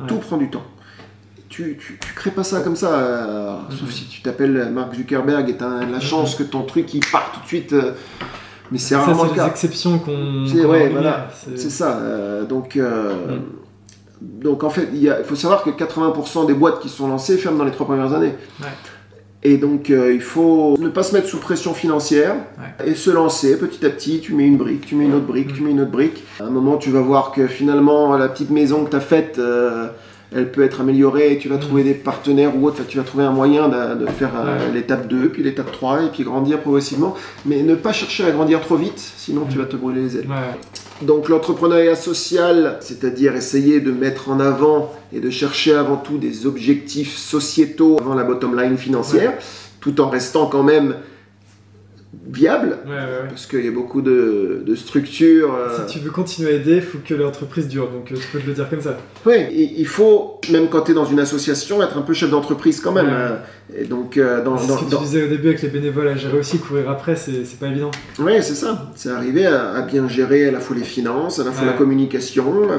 Tout 0.06 0.16
prend 0.16 0.36
du 0.36 0.48
temps. 0.48 0.64
Tu, 1.48 1.78
tu, 1.80 1.98
crées 2.14 2.30
pas 2.30 2.44
ça 2.44 2.60
comme 2.60 2.76
ça, 2.76 2.92
euh, 2.92 3.56
sauf 3.70 3.90
si 3.90 4.04
tu 4.04 4.22
t'appelles 4.22 4.70
Mark 4.72 4.94
Zuckerberg 4.94 5.48
et 5.48 5.56
tu 5.56 5.64
as 5.64 5.86
la 5.86 5.98
chance 5.98 6.34
que 6.36 6.44
ton 6.44 6.62
truc 6.62 6.92
il 6.94 7.04
part 7.10 7.32
tout 7.32 7.40
de 7.40 7.46
suite. 7.46 7.72
Euh, 7.72 7.92
mais 8.70 8.78
c'est 8.78 8.96
rarement 8.96 9.24
le 9.24 9.30
cas. 9.30 9.44
C'est 9.44 9.50
exceptions 9.50 9.98
qu'on. 9.98 10.46
C'est 10.46 10.64
ouais, 10.64 10.88
voilà, 10.88 11.28
c'est 11.56 11.70
ça. 11.70 12.00
donc. 12.48 12.78
Donc 14.20 14.64
en 14.64 14.70
fait, 14.70 14.88
il 14.92 15.14
faut 15.24 15.36
savoir 15.36 15.62
que 15.62 15.70
80% 15.70 16.46
des 16.46 16.54
boîtes 16.54 16.80
qui 16.80 16.88
sont 16.88 17.06
lancées 17.06 17.36
ferment 17.38 17.58
dans 17.58 17.64
les 17.64 17.70
trois 17.70 17.86
premières 17.86 18.14
années. 18.14 18.34
Ouais. 18.60 18.66
Et 19.44 19.56
donc, 19.56 19.90
euh, 19.90 20.12
il 20.12 20.20
faut 20.20 20.76
ne 20.80 20.88
pas 20.88 21.04
se 21.04 21.14
mettre 21.14 21.28
sous 21.28 21.38
pression 21.38 21.72
financière 21.72 22.34
et 22.84 22.94
se 22.94 23.10
lancer 23.10 23.56
petit 23.56 23.86
à 23.86 23.90
petit. 23.90 24.20
Tu 24.20 24.34
mets 24.34 24.46
une 24.46 24.56
brique, 24.56 24.86
tu 24.86 24.96
mets 24.96 25.04
une 25.04 25.14
autre 25.14 25.26
brique, 25.26 25.54
tu 25.54 25.62
mets 25.62 25.70
une 25.70 25.80
autre 25.80 25.92
brique. 25.92 26.24
À 26.40 26.44
un 26.44 26.50
moment, 26.50 26.76
tu 26.76 26.90
vas 26.90 27.00
voir 27.00 27.30
que 27.30 27.46
finalement, 27.46 28.16
la 28.16 28.28
petite 28.28 28.50
maison 28.50 28.84
que 28.84 28.90
tu 28.90 28.96
as 28.96 29.00
faite, 29.00 29.36
euh, 29.38 29.88
elle 30.34 30.50
peut 30.50 30.62
être 30.62 30.80
améliorée 30.80 31.32
et 31.32 31.38
tu 31.38 31.48
vas 31.48 31.56
mm. 31.56 31.60
trouver 31.60 31.84
des 31.84 31.94
partenaires 31.94 32.56
ou 32.56 32.66
autre. 32.66 32.82
tu 32.86 32.98
vas 32.98 33.04
trouver 33.04 33.24
un 33.24 33.32
moyen 33.32 33.68
de, 33.68 34.06
faire 34.06 34.32
euh, 34.36 34.72
l'étape 34.72 35.08
2, 35.08 35.30
puis 35.30 35.42
l'étape 35.42 35.72
3 35.72 36.04
et 36.04 36.08
puis 36.08 36.22
grandir 36.22 36.60
progressivement. 36.60 37.14
Mais 37.46 37.62
ne 37.62 37.74
pas 37.74 37.92
chercher 37.92 38.24
à 38.24 38.30
grandir 38.30 38.60
trop 38.60 38.76
vite, 38.76 38.98
sinon 38.98 39.46
tu 39.48 39.56
mm. 39.56 39.60
vas 39.60 39.66
te 39.66 39.76
brûler 39.76 40.02
les 40.02 40.16
ailes. 40.18 40.28
Donc 41.02 41.28
l'entrepreneuriat 41.28 41.94
social, 41.94 42.78
c'est-à-dire 42.80 43.36
essayer 43.36 43.80
de 43.80 43.92
mettre 43.92 44.30
en 44.30 44.40
avant 44.40 44.92
et 45.12 45.20
de 45.20 45.30
chercher 45.30 45.74
avant 45.74 45.96
tout 45.96 46.18
des 46.18 46.44
objectifs 46.44 47.16
sociétaux 47.16 47.98
avant 48.00 48.14
la 48.14 48.24
bottom 48.24 48.58
line 48.58 48.76
financière, 48.76 49.34
tout 49.80 50.00
en 50.00 50.08
restant 50.08 50.46
quand 50.46 50.64
même 50.64 50.96
viable, 52.30 52.78
parce 53.28 53.46
qu'il 53.46 53.64
y 53.64 53.68
a 53.68 53.70
beaucoup 53.70 54.00
de, 54.00 54.74
structures. 54.76 55.54
Euh, 55.54 55.86
si 55.86 55.94
tu 55.94 56.04
veux 56.04 56.10
continuer 56.10 56.50
à 56.50 56.54
aider, 56.54 56.76
il 56.76 56.82
faut 56.82 56.98
que 57.04 57.14
l'entreprise 57.14 57.68
dure, 57.68 57.90
donc 57.90 58.10
euh, 58.10 58.16
tu 58.16 58.26
peux 58.28 58.38
te 58.38 58.46
le 58.46 58.54
dire 58.54 58.68
comme 58.68 58.80
ça. 58.80 58.96
Oui, 59.26 59.46
il 59.50 59.86
faut, 59.86 60.40
même 60.50 60.68
quand 60.68 60.82
tu 60.82 60.92
es 60.92 60.94
dans 60.94 61.04
une 61.04 61.20
association, 61.20 61.82
être 61.82 61.98
un 61.98 62.02
peu 62.02 62.14
chef 62.14 62.30
d'entreprise 62.30 62.80
quand 62.80 62.92
même. 62.92 63.08
Hein. 63.08 63.38
Et 63.76 63.84
donc, 63.84 64.16
euh, 64.16 64.42
dans, 64.42 64.56
ce 64.56 64.84
que 64.84 64.90
tu 64.90 64.96
disais 65.02 65.24
au 65.24 65.28
début 65.28 65.48
avec 65.48 65.62
les 65.62 65.68
bénévoles 65.68 66.08
à 66.08 66.16
gérer 66.16 66.38
aussi, 66.38 66.58
courir 66.58 66.88
après, 66.90 67.16
c'est 67.16 67.58
pas 67.58 67.66
évident. 67.66 67.90
Oui, 68.18 68.32
c'est 68.40 68.54
ça. 68.54 68.90
C'est 68.94 69.10
arriver 69.10 69.46
à, 69.46 69.82
bien 69.82 70.08
gérer 70.08 70.48
à 70.48 70.50
la 70.50 70.60
fois 70.60 70.76
les 70.76 70.84
finances, 70.84 71.38
à 71.38 71.44
la 71.44 71.52
fois 71.52 71.66
la 71.66 71.74
communication, 71.74 72.66
la 72.66 72.78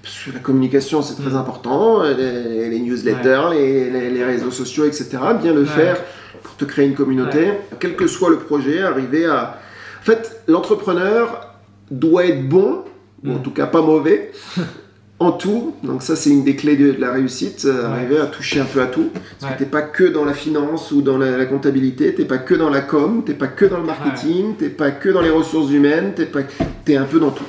parce 0.00 0.24
que 0.24 0.32
la 0.32 0.38
communication 0.38 1.02
c'est 1.02 1.20
très 1.20 1.32
mm. 1.32 1.36
important, 1.36 2.02
les, 2.02 2.78
newsletters, 2.78 3.48
les, 3.52 4.10
les, 4.10 4.24
réseaux 4.24 4.52
sociaux, 4.52 4.84
etc. 4.84 5.18
Bien 5.42 5.52
le 5.52 5.64
faire 5.64 5.96
pour 6.42 6.56
te 6.56 6.64
créer 6.64 6.86
une 6.86 6.94
communauté, 6.94 7.52
quel 7.80 7.96
que 7.96 8.06
soit 8.06 8.30
le 8.30 8.38
projet, 8.38 8.82
arriver 8.82 9.26
à... 9.26 9.58
En 10.00 10.04
fait, 10.04 10.42
l'entrepreneur 10.46 11.54
doit 11.90 12.26
être 12.26 12.48
bon, 12.48 12.84
ou 13.24 13.32
en 13.32 13.34
mm. 13.36 13.42
tout 13.42 13.50
cas 13.50 13.66
pas 13.66 13.82
mauvais, 13.82 14.32
en 15.20 15.32
tout. 15.32 15.74
Donc 15.82 16.02
ça, 16.02 16.16
c'est 16.16 16.30
une 16.30 16.44
des 16.44 16.56
clés 16.56 16.76
de, 16.76 16.94
la 16.98 17.12
réussite, 17.12 17.64
euh, 17.64 17.86
arriver 17.86 18.18
à 18.18 18.26
toucher 18.26 18.60
un 18.60 18.64
peu 18.64 18.80
à 18.80 18.86
tout. 18.86 19.10
Parce 19.40 19.52
que 19.52 19.58
t'es 19.58 19.66
pas 19.66 19.82
que 19.82 20.04
dans 20.04 20.24
la 20.24 20.34
finance 20.34 20.92
ou 20.92 21.02
dans 21.02 21.18
la, 21.18 21.44
comptabilité, 21.46 22.14
t'es 22.14 22.24
pas 22.24 22.38
que 22.38 22.54
dans 22.54 22.70
la 22.70 22.80
com, 22.80 23.22
t'es 23.24 23.34
pas 23.34 23.48
que 23.48 23.64
dans 23.64 23.78
le 23.78 23.84
marketing, 23.84 24.56
t'es 24.56 24.68
pas 24.68 24.90
que 24.90 25.08
dans 25.08 25.20
les 25.20 25.30
ressources 25.30 25.70
humaines, 25.70 26.12
t'es 26.14 26.26
pas, 26.26 26.40
es 26.86 26.96
un 26.96 27.04
peu 27.04 27.18
dans 27.18 27.30
tout. 27.30 27.44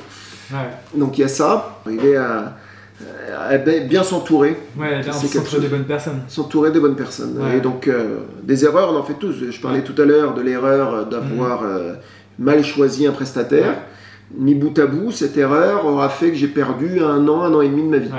Donc 0.94 1.16
il 1.18 1.20
y 1.20 1.24
a 1.24 1.28
ça, 1.28 1.80
arriver 1.86 2.16
à, 2.16 2.56
bien 3.88 4.02
s'entourer. 4.02 4.56
Ouais, 4.78 5.02
s'entourer 5.02 5.60
des 5.60 5.68
bonnes 5.68 5.84
personnes. 5.84 6.20
S'entourer 6.28 6.70
des 6.70 6.80
bonnes 6.80 6.96
personnes. 6.96 7.40
Et 7.56 7.60
donc 7.60 7.88
euh, 7.88 8.18
des 8.42 8.64
erreurs, 8.64 8.92
on 8.92 8.96
en 8.96 9.02
fait 9.02 9.14
tous. 9.14 9.34
Je 9.50 9.60
parlais 9.60 9.82
tout 9.82 10.00
à 10.00 10.04
l'heure 10.04 10.34
de 10.34 10.42
l'erreur 10.42 11.06
d'avoir 11.06 11.62
mhm. 11.62 11.68
euh, 11.68 11.94
mal 12.38 12.64
choisi 12.64 13.06
un 13.06 13.12
prestataire 13.12 13.74
mis 14.36 14.54
bout 14.54 14.78
à 14.78 14.86
bout, 14.86 15.10
cette 15.10 15.36
erreur 15.36 15.86
aura 15.86 16.08
fait 16.08 16.30
que 16.30 16.36
j'ai 16.36 16.48
perdu 16.48 17.00
un 17.00 17.26
an, 17.28 17.42
un 17.42 17.52
an 17.52 17.60
et 17.62 17.68
demi 17.68 17.82
de 17.82 17.88
ma 17.88 17.98
vie. 17.98 18.10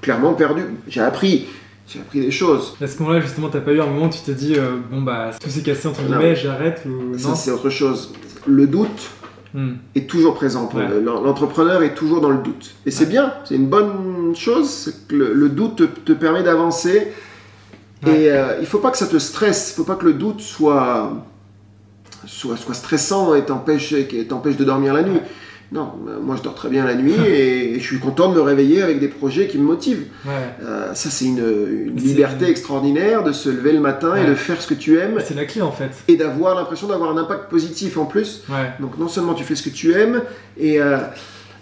Clairement 0.00 0.34
perdu. 0.34 0.62
J'ai 0.88 1.00
appris. 1.00 1.46
J'ai 1.88 1.98
appris 1.98 2.20
des 2.20 2.30
choses. 2.30 2.76
À 2.80 2.86
ce 2.86 3.00
moment-là, 3.00 3.20
justement, 3.20 3.48
t'as 3.48 3.60
pas 3.60 3.72
eu 3.72 3.80
un 3.80 3.86
moment 3.86 4.06
où 4.06 4.10
tu 4.10 4.20
t'es 4.20 4.34
dit, 4.34 4.54
euh, 4.56 4.76
bon 4.92 5.02
bah, 5.02 5.30
tout 5.40 5.50
s'est 5.50 5.62
cassé 5.62 5.88
entre 5.88 6.02
guillemets, 6.02 6.36
j'arrête 6.36 6.82
ou 6.86 7.18
Ça, 7.18 7.34
c'est 7.34 7.50
autre 7.50 7.68
chose. 7.68 8.12
Le 8.46 8.66
doute 8.68 9.10
hmm. 9.54 9.74
est 9.94 10.08
toujours 10.08 10.34
présent. 10.34 10.68
L'entrepreneur 11.04 11.82
est 11.82 11.94
toujours 11.94 12.20
dans 12.20 12.30
le 12.30 12.38
doute. 12.38 12.74
Et 12.86 12.90
c'est 12.90 13.06
bien, 13.06 13.34
c'est 13.44 13.56
une 13.56 13.68
bonne 13.68 14.34
chose. 14.34 14.94
Que 15.08 15.14
le, 15.16 15.48
doute 15.48 16.04
te, 16.04 16.12
permet 16.12 16.42
d'avancer. 16.42 17.12
Et 18.06 18.30
euh, 18.30 18.58
il 18.60 18.66
faut 18.66 18.78
pas 18.78 18.90
que 18.90 18.98
ça 18.98 19.06
te 19.06 19.18
stresse. 19.18 19.72
Il 19.72 19.76
faut 19.76 19.84
pas 19.84 19.96
que 19.96 20.06
le 20.06 20.14
doute 20.14 20.40
soit 20.40 21.12
soit, 22.26 22.56
soit 22.56 22.74
stressant 22.74 23.34
et 23.34 23.44
t'empêche 23.44 23.92
de 23.92 24.64
dormir 24.64 24.94
la 24.94 25.02
nuit. 25.02 25.20
Non, 25.72 25.92
euh, 26.08 26.18
moi 26.20 26.34
je 26.36 26.42
dors 26.42 26.54
très 26.54 26.68
bien 26.68 26.84
la 26.84 26.94
nuit 26.94 27.14
et 27.26 27.78
je 27.78 27.84
suis 27.84 27.98
content 27.98 28.28
de 28.28 28.34
me 28.34 28.40
réveiller 28.40 28.82
avec 28.82 28.98
des 28.98 29.08
projets 29.08 29.46
qui 29.46 29.58
me 29.58 29.64
motivent. 29.64 30.06
Euh, 30.26 30.94
ça, 30.94 31.10
c'est 31.10 31.26
une, 31.26 31.94
liberté 31.96 32.48
extraordinaire 32.48 33.22
de 33.22 33.32
se 33.32 33.48
lever 33.48 33.72
le 33.72 33.80
matin 33.80 34.16
et 34.16 34.26
de 34.26 34.34
faire 34.34 34.60
ce 34.60 34.66
que 34.66 34.74
tu 34.74 34.98
aimes. 34.98 35.18
C'est 35.24 35.36
la 35.36 35.44
clé 35.44 35.62
en 35.62 35.72
fait. 35.72 35.90
Et 36.08 36.16
d'avoir 36.16 36.54
l'impression 36.56 36.88
d'avoir 36.88 37.10
un 37.10 37.16
impact 37.16 37.48
positif 37.48 37.98
en 37.98 38.04
plus. 38.04 38.42
Donc, 38.80 38.98
non 38.98 39.08
seulement 39.08 39.34
tu 39.34 39.44
fais 39.44 39.54
ce 39.54 39.62
que 39.62 39.70
tu 39.70 39.92
aimes, 39.92 40.22
et, 40.58 40.80
euh, 40.80 40.98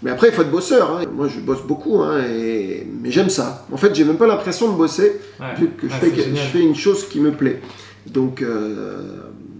mais 0.01 0.11
après, 0.11 0.29
il 0.29 0.33
faut 0.33 0.41
être 0.41 0.51
bosseur. 0.51 0.97
Hein. 0.97 1.03
Moi, 1.13 1.27
je 1.27 1.39
bosse 1.39 1.63
beaucoup, 1.63 2.01
hein, 2.01 2.21
et... 2.23 2.87
mais 3.01 3.11
j'aime 3.11 3.29
ça. 3.29 3.65
En 3.71 3.77
fait, 3.77 3.93
j'ai 3.93 4.05
même 4.05 4.17
pas 4.17 4.27
l'impression 4.27 4.71
de 4.71 4.77
bosser, 4.77 5.19
vu 5.57 5.69
que, 5.69 5.87
je, 5.87 5.93
fais, 5.93 6.11
je, 6.15 6.35
fais, 6.35 6.61
une 6.61 6.75
chose 6.75 7.07
qui 7.07 7.19
me 7.19 7.31
plaît. 7.31 7.61
Donc, 8.07 8.43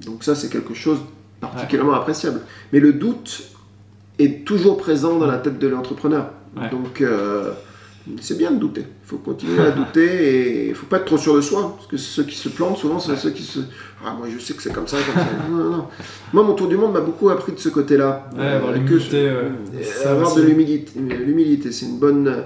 donc 0.06 0.24
ça, 0.24 0.36
c'est 0.36 0.50
quelque 0.50 0.74
chose 0.74 1.00
particulièrement 1.42 1.94
appréciable. 1.94 2.42
Mais 2.74 2.80
le 2.80 2.94
doute 2.94 3.49
est 4.20 4.46
toujours 4.46 4.78
présent 4.78 5.18
dans 5.18 5.28
la 5.28 5.38
tête 5.38 5.60
de 5.60 5.68
l'entrepreneur. 5.68 6.32
Donc 6.72 7.02
euh, 7.02 7.52
c'est 8.22 8.38
bien 8.38 8.52
de 8.52 8.58
douter. 8.58 8.82
Il 8.82 9.08
faut 9.08 9.18
continuer 9.18 9.62
à 9.62 9.72
douter 9.72 10.04
et 10.04 10.64
il 10.66 10.70
ne 10.70 10.74
faut 10.74 10.86
pas 10.86 10.98
être 10.98 11.06
trop 11.06 11.18
sûr 11.18 11.36
de 11.36 11.42
soi. 11.42 11.74
Parce 11.76 11.88
que 11.88 11.98
ceux 11.98 12.24
qui 12.24 12.36
se 12.36 12.50
plantent, 12.50 12.78
souvent, 12.78 13.00
c'est 13.00 13.16
ceux 13.16 13.32
qui 13.32 13.44
se... 13.44 13.60
Ah, 14.06 14.16
moi, 14.18 14.28
je 14.34 14.40
sais 14.40 14.54
que 14.54 14.62
c'est 14.62 14.74
comme 14.74 14.88
ça, 14.88 14.98
comme 14.98 15.22
ça. 15.22 15.28
non, 15.50 15.70
non. 15.70 15.86
Moi, 16.34 16.44
mon 16.44 16.54
tour 16.54 16.68
du 16.68 16.78
monde 16.78 16.94
m'a 16.94 17.02
beaucoup 17.02 17.30
appris 17.30 17.52
de 17.54 17.60
ce 17.60 17.70
côté-là. 17.70 18.30
avoir 18.38 18.72
l'humilité. 18.74 19.30
Euh, 19.30 19.50
avoir 20.06 20.36
de 20.36 20.42
l'humilité. 20.42 21.00
L'humilité, 21.00 21.72
c'est 21.72 21.86
une 21.86 22.00
bonne 22.00 22.46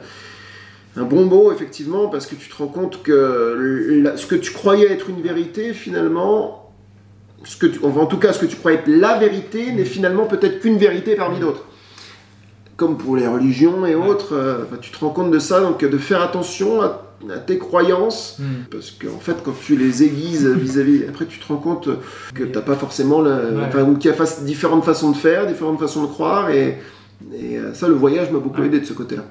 un 0.96 1.04
bon 1.04 1.26
mot, 1.26 1.52
effectivement, 1.52 2.08
parce 2.08 2.28
que 2.28 2.36
tu 2.36 2.50
te 2.50 2.56
rends 2.56 2.68
compte 2.68 3.02
que 3.02 4.14
ce 4.16 4.26
que 4.28 4.36
tu 4.36 4.52
croyais 4.52 4.92
être 4.92 5.10
une 5.10 5.22
vérité, 5.22 5.74
finalement, 5.74 6.63
ce 7.46 7.58
que 7.58 7.68
en 7.84 8.06
tout 8.06 8.18
cas 8.18 8.34
ce 8.34 8.40
que 8.40 8.46
tu 8.46 8.56
crois 8.56 8.74
être 8.74 8.88
la 8.88 9.18
vérité 9.18 9.72
n'est 9.72 9.86
finalement 9.86 10.26
peut-être 10.26 10.60
qu'une 10.60 10.78
vérité 10.78 11.16
parmi 11.16 11.40
d'autres. 11.40 11.66
Comme 12.76 12.98
pour 12.98 13.16
les 13.16 13.28
religions 13.28 13.86
et 13.86 13.96
autres, 13.96 14.34
euh, 14.34 14.66
tu 14.82 14.92
te 14.92 14.98
rends 15.00 15.12
compte 15.12 15.32
de 15.32 15.40
ça, 15.40 15.62
donc 15.62 15.86
de 15.86 15.98
faire 15.98 16.22
attention 16.22 16.82
à, 16.82 17.00
tes 17.46 17.58
croyances, 17.58 18.38
hmm. 18.40 18.66
parce 18.70 18.92
qu'en 18.92 19.20
fait 19.20 19.38
quand 19.44 19.54
tu 19.64 19.78
les 19.78 20.04
aiguises 20.04 20.46
vis-à-vis, 20.58 21.04
après 21.08 21.26
tu 21.26 21.40
te 21.40 21.48
rends 21.48 21.58
compte 21.58 21.88
que 22.34 22.44
tu 22.44 22.52
n'as 22.52 22.62
pas 22.62 22.76
forcément, 22.76 23.20
ou 23.20 23.96
qu'il 23.98 24.12
y 24.12 24.14
a 24.14 24.26
différentes 24.42 24.84
façons 24.84 25.12
de 25.12 25.16
faire, 25.16 25.48
différentes 25.48 25.80
façons 25.80 26.02
de 26.02 26.08
croire, 26.08 26.50
et, 26.50 26.80
et 27.34 27.58
euh, 27.58 27.74
ça 27.74 27.88
le 27.88 27.94
voyage 27.94 28.32
m'a 28.32 28.40
beaucoup 28.40 28.62
aidé 28.64 28.80
de 28.80 28.86
ce 28.86 28.94
côté-là 28.94 29.24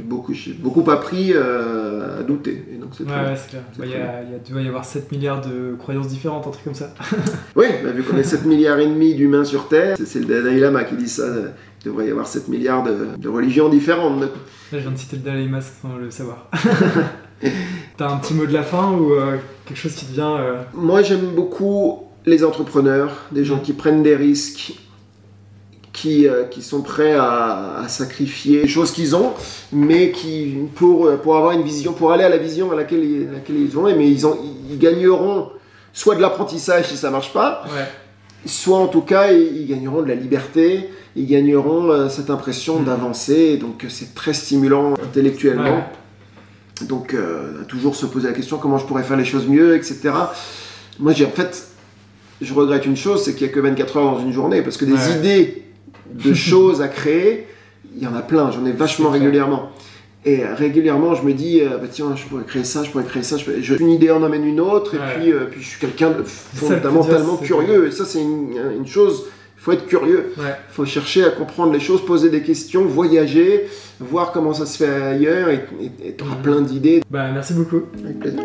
beaucoup, 0.00 0.34
beaucoup 0.58 0.90
appris 0.90 1.32
euh, 1.34 2.20
à 2.20 2.22
douter. 2.22 2.64
Et 2.72 2.76
donc 2.76 2.90
ouais, 3.00 3.36
c'est 3.36 3.50
clair. 3.50 3.62
Bah, 3.78 3.84
il, 3.86 3.90
y 3.90 3.94
a, 3.94 4.22
il, 4.22 4.52
doit 4.52 4.62
y 4.62 4.68
avoir 4.68 4.84
7 4.84 5.12
milliards 5.12 5.40
de 5.40 5.74
croyances 5.78 6.08
différentes, 6.08 6.46
un 6.46 6.50
truc 6.50 6.64
comme 6.64 6.74
ça. 6.74 6.92
oui, 7.56 7.66
bah, 7.82 7.90
vu 7.90 8.02
qu'on 8.02 8.16
est 8.16 8.24
7 8.24 8.44
milliards 8.46 8.78
et 8.78 8.86
demi 8.86 9.14
d'humains 9.14 9.44
sur 9.44 9.68
Terre, 9.68 9.96
c'est 10.04 10.20
le 10.20 10.26
Dalai 10.26 10.58
Lama 10.58 10.84
qui 10.84 10.96
dit 10.96 11.08
ça, 11.08 11.24
il 11.26 11.86
devrait 11.86 12.08
y 12.08 12.10
avoir 12.10 12.26
7 12.26 12.48
milliards 12.48 12.84
de, 12.84 13.28
religions 13.28 13.68
différentes. 13.68 14.20
Là, 14.20 14.28
je 14.72 14.78
viens 14.78 14.90
de 14.90 14.96
citer 14.96 15.16
le 15.16 15.22
Dalai 15.22 15.44
Lama 15.44 15.60
sans 15.60 15.96
le 15.96 16.10
savoir. 16.10 16.48
T'as 17.96 18.10
un 18.10 18.16
petit 18.18 18.34
mot 18.34 18.46
de 18.46 18.52
la 18.52 18.62
fin 18.62 18.92
ou 18.92 19.12
euh, 19.12 19.36
quelque 19.64 19.78
chose 19.78 19.94
qui 19.94 20.06
te 20.06 20.12
vient 20.12 20.36
euh 20.36 20.56
Moi 20.74 21.02
j'aime 21.02 21.34
beaucoup 21.34 22.04
les 22.26 22.44
entrepreneurs, 22.44 23.26
des 23.32 23.44
gens 23.44 23.56
mm. 23.56 23.62
qui 23.62 23.72
prennent 23.72 24.02
des 24.02 24.16
risques 24.16 24.74
qui, 25.92 26.28
euh, 26.28 26.44
qui 26.44 26.62
sont 26.62 26.82
prêts 26.82 27.14
à, 27.14 27.84
sacrifier 27.88 28.62
les 28.62 28.68
choses 28.68 28.92
qu'ils 28.92 29.16
ont, 29.16 29.32
mais 29.72 30.10
qui, 30.12 30.56
pour, 30.76 31.10
pour 31.18 31.36
avoir 31.36 31.52
une 31.52 31.62
vision, 31.62 31.92
pour 31.92 32.12
aller 32.12 32.24
à 32.24 32.28
la 32.28 32.38
vision 32.38 32.70
à 32.70 32.76
laquelle, 32.76 33.04
ils, 33.04 33.30
laquelle 33.30 33.56
ils 33.56 33.76
ont, 33.76 33.82
mais 33.82 34.10
ils, 34.10 34.26
ont, 34.26 34.38
ils 34.70 34.78
gagneront 34.78 35.48
soit 35.92 36.14
de 36.14 36.20
l'apprentissage 36.20 36.86
si 36.86 36.96
ça 36.96 37.10
marche 37.10 37.32
pas, 37.32 37.64
soit 38.46 38.78
en 38.78 38.86
tout 38.86 39.02
cas 39.02 39.32
ils, 39.32 39.66
gagneront 39.66 40.02
de 40.02 40.08
la 40.08 40.14
liberté, 40.14 40.88
ils 41.16 41.26
gagneront 41.26 41.90
euh, 41.90 42.08
cette 42.08 42.30
impression 42.30 42.80
mm. 42.80 42.84
d'avancer, 42.84 43.56
donc 43.56 43.84
c'est 43.88 44.14
très 44.14 44.32
stimulant 44.32 44.94
intellectuellement. 44.94 45.84
Donc 46.88 47.12
euh, 47.12 47.64
toujours 47.68 47.94
se 47.94 48.06
poser 48.06 48.28
la 48.28 48.34
question 48.34 48.56
comment 48.56 48.78
je 48.78 48.86
pourrais 48.86 49.02
faire 49.02 49.16
les 49.16 49.24
choses 49.24 49.46
mieux, 49.46 49.76
etc. 49.76 50.12
Moi 50.98 51.12
j'ai 51.12 51.26
en 51.26 51.30
fait, 51.30 51.68
je 52.40 52.54
regrette 52.54 52.86
une 52.86 52.96
chose, 52.96 53.24
c'est 53.24 53.34
qu'il 53.34 53.46
n'y 53.46 53.52
a 53.52 53.54
que 53.54 53.60
24 53.60 53.96
heures 53.96 54.12
dans 54.12 54.20
une 54.20 54.32
journée, 54.32 54.62
parce 54.62 54.76
que 54.76 54.84
des 54.84 55.10
idées 55.16 55.64
de 56.12 56.34
choses 56.48 56.82
à 56.82 56.88
créer, 56.88 57.46
il 57.96 58.02
y 58.02 58.06
en 58.06 58.14
a 58.14 58.22
plein, 58.22 58.50
j'en 58.50 58.64
ai 58.64 58.72
vachement 58.72 59.10
régulièrement. 59.10 59.70
Et 60.24 60.44
régulièrement, 60.44 61.14
je 61.14 61.22
me 61.22 61.32
dis, 61.32 61.60
euh, 61.60 61.78
bah, 61.78 61.86
tiens, 61.90 62.14
je 62.14 62.24
pourrais 62.24 62.44
créer 62.44 62.64
ça, 62.64 62.84
je 62.84 62.90
pourrais 62.90 63.04
créer 63.04 63.22
ça. 63.22 63.36
Je 63.38 63.74
Une 63.76 63.88
idée 63.88 64.10
en 64.10 64.22
amène 64.22 64.44
une 64.44 64.60
autre, 64.60 64.94
et 64.94 64.98
puis, 64.98 65.32
euh, 65.32 65.46
puis 65.50 65.62
je 65.62 65.68
suis 65.68 65.80
quelqu'un 65.80 66.10
de 66.10 66.22
fondamentalement 66.24 67.38
curieux. 67.38 67.86
Et 67.86 67.90
ça, 67.90 68.04
c'est 68.04 68.20
une, 68.20 68.54
une, 68.76 68.86
chose, 68.86 69.24
il 69.56 69.62
faut 69.62 69.72
être 69.72 69.86
curieux. 69.86 70.34
Il 70.36 70.44
faut 70.68 70.84
chercher 70.84 71.24
à 71.24 71.30
comprendre 71.30 71.72
les 71.72 71.80
choses, 71.80 72.04
poser 72.04 72.28
des 72.28 72.42
questions, 72.42 72.84
voyager, 72.84 73.66
voir 73.98 74.32
comment 74.32 74.52
ça 74.52 74.66
se 74.66 74.76
fait 74.76 74.90
ailleurs, 74.90 75.48
et 75.48 75.64
tu 76.16 76.22
auras 76.22 76.36
mhm. 76.36 76.42
plein 76.42 76.60
d'idées. 76.60 77.02
Bah, 77.08 77.30
merci 77.32 77.54
beaucoup. 77.54 77.82
Avec 78.04 78.18
plaisir. 78.18 78.44